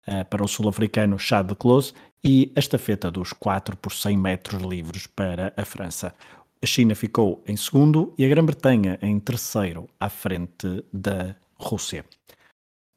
uh, 0.07 0.23
para 0.29 0.41
o 0.41 0.47
sul-africano 0.47 1.19
Chad 1.19 1.51
Close 1.55 1.93
e 2.23 2.51
a 2.55 2.59
estafeta 2.59 3.09
dos 3.09 3.33
4 3.33 3.75
por 3.77 3.91
100 3.91 4.17
metros 4.17 4.61
livres 4.61 5.07
para 5.07 5.53
a 5.57 5.65
França. 5.65 6.13
A 6.61 6.65
China 6.65 6.93
ficou 6.93 7.43
em 7.47 7.57
segundo 7.57 8.13
e 8.17 8.25
a 8.25 8.29
Grã-Bretanha 8.29 8.99
em 9.01 9.19
terceiro, 9.19 9.89
à 9.99 10.09
frente 10.09 10.83
da 10.93 11.35
Rússia. 11.55 12.05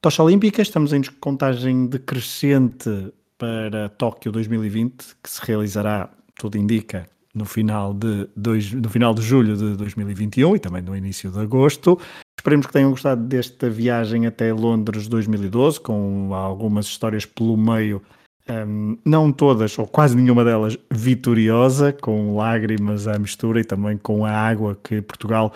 Tocha 0.03 0.23
Olímpica, 0.23 0.61
estamos 0.61 0.93
em 0.93 1.03
contagem 1.19 1.87
decrescente 1.87 2.91
para 3.39 3.89
Tóquio 3.89 4.31
2020, 4.31 5.17
que 5.23 5.31
se 5.31 5.41
realizará, 5.43 6.11
tudo 6.39 6.59
indica, 6.59 7.09
no 7.35 7.47
final 7.47 7.95
de, 7.95 8.29
dois, 8.37 8.71
no 8.71 8.89
final 8.89 9.15
de 9.15 9.23
julho 9.23 9.57
de 9.57 9.77
2021 9.77 10.57
e 10.57 10.59
também 10.59 10.83
no 10.83 10.95
início 10.95 11.31
de 11.31 11.41
agosto. 11.41 11.99
Esperemos 12.39 12.67
que 12.67 12.73
tenham 12.73 12.91
gostado 12.91 13.23
desta 13.23 13.71
viagem 13.71 14.27
até 14.27 14.53
Londres 14.53 15.09
2012, 15.09 15.81
com 15.81 16.35
algumas 16.35 16.85
histórias 16.85 17.25
pelo 17.25 17.57
meio 17.57 18.03
um, 18.49 18.99
não 19.05 19.33
todas, 19.33 19.79
ou 19.79 19.87
quase 19.87 20.17
nenhuma 20.17 20.45
delas, 20.45 20.79
vitoriosa, 20.91 21.93
com 21.93 22.37
lágrimas 22.37 23.09
à 23.09 23.19
mistura 23.19 23.61
e 23.61 23.65
também 23.65 23.97
com 23.97 24.25
a 24.25 24.31
água 24.31 24.79
que 24.83 25.01
Portugal 25.01 25.53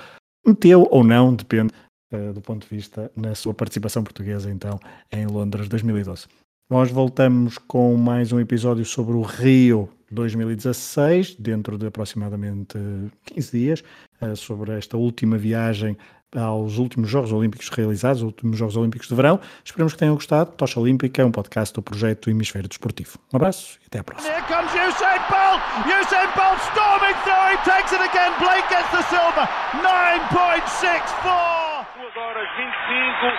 meteu 0.47 0.87
ou 0.91 1.05
não, 1.05 1.35
depende 1.35 1.73
uh, 2.13 2.33
do 2.33 2.41
ponto 2.41 2.67
de 2.67 2.75
vista, 2.75 3.11
na 3.15 3.35
sua 3.35 3.53
participação 3.53 4.03
portuguesa, 4.03 4.51
então, 4.51 4.79
em 5.13 5.27
Londres 5.27 5.69
2012. 5.69 6.27
Nós 6.71 6.91
voltamos 6.91 7.57
com 7.59 7.97
mais 7.97 8.33
um 8.33 8.41
episódio 8.41 8.85
sobre 8.85 9.15
o 9.15 9.23
Rio 9.23 9.89
2016, 10.11 11.35
dentro 11.35 11.77
de 11.79 11.87
aproximadamente 11.87 12.79
15 13.25 13.59
dias, 13.59 13.85
uh, 14.23 14.35
sobre 14.37 14.73
esta 14.73 14.97
última 14.97 15.37
viagem 15.37 15.97
aos 16.37 16.77
últimos 16.79 17.09
Jogos 17.09 17.33
Olímpicos 17.33 17.69
realizados, 17.71 18.21
os 18.23 18.27
últimos 18.27 18.59
Jogos 18.59 18.77
Olímpicos 18.77 19.09
de 19.09 19.15
Verão. 19.15 19.41
Esperamos 19.65 19.95
que 19.95 19.99
tenham 19.99 20.15
gostado. 20.15 20.51
Tocha 20.53 20.79
Olímpica 20.79 21.23
é 21.23 21.25
um 21.25 21.33
podcast 21.33 21.75
do 21.75 21.81
projeto 21.83 22.29
Hemisfério 22.29 22.69
Desportivo. 22.69 23.19
Um 23.33 23.37
abraço 23.37 23.79
e 23.83 23.87
até 23.87 24.01
à 24.01 24.05
próxima. 24.05 24.29
Here 24.29 24.43
comes 24.47 24.71
Usain 24.73 25.21
Bolt! 25.31 25.63
Usain 25.89 26.29
Bolt 26.37 26.61
storming 26.73 27.17
through, 27.25 27.53
he 27.53 27.57
takes 27.65 27.93
it 27.93 28.03
again. 28.03 28.33
Blake 28.39 28.69
gets 28.69 28.91
the 28.93 29.03
silver, 29.09 29.49
9.64! 29.81 31.87
2 31.97 32.17
horas 32.17 32.49
25, 32.57 33.33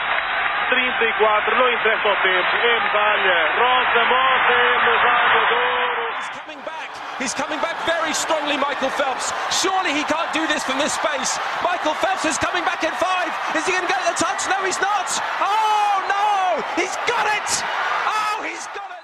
34, 0.69 1.56
não 1.58 1.69
interessa 1.73 2.08
o 2.08 2.15
tempo, 2.21 2.56
é 2.58 2.80
medalha. 2.80 3.38
Rosa 3.58 4.04
Mota, 4.10 4.60
medalha 4.86 5.30
de 5.30 5.38
ouro. 5.54 6.06
He's 7.19 7.36
coming 7.36 7.60
back 7.60 7.75
very 7.86 8.13
strongly, 8.15 8.55
Michael 8.55 8.89
Phelps. 8.89 9.36
Surely 9.51 9.91
he 9.91 10.08
can't 10.08 10.32
do 10.32 10.47
this 10.47 10.63
from 10.63 10.79
this 10.79 10.95
space. 10.95 11.38
Michael 11.62 11.93
Phelps 11.99 12.23
is 12.23 12.38
coming 12.39 12.63
back 12.63 12.84
in 12.88 12.95
five. 12.95 13.27
Is 13.60 13.65
he 13.67 13.75
going 13.75 13.84
to 13.84 13.91
get 13.91 13.99
the 14.08 14.15
touch? 14.15 14.47
No, 14.47 14.63
he's 14.63 14.79
not. 14.79 15.12
Oh, 15.43 15.99
no! 16.08 16.63
He's 16.79 16.95
got 17.03 17.27
it! 17.27 17.49
Oh, 18.08 18.41
he's 18.47 18.65
got 18.71 18.98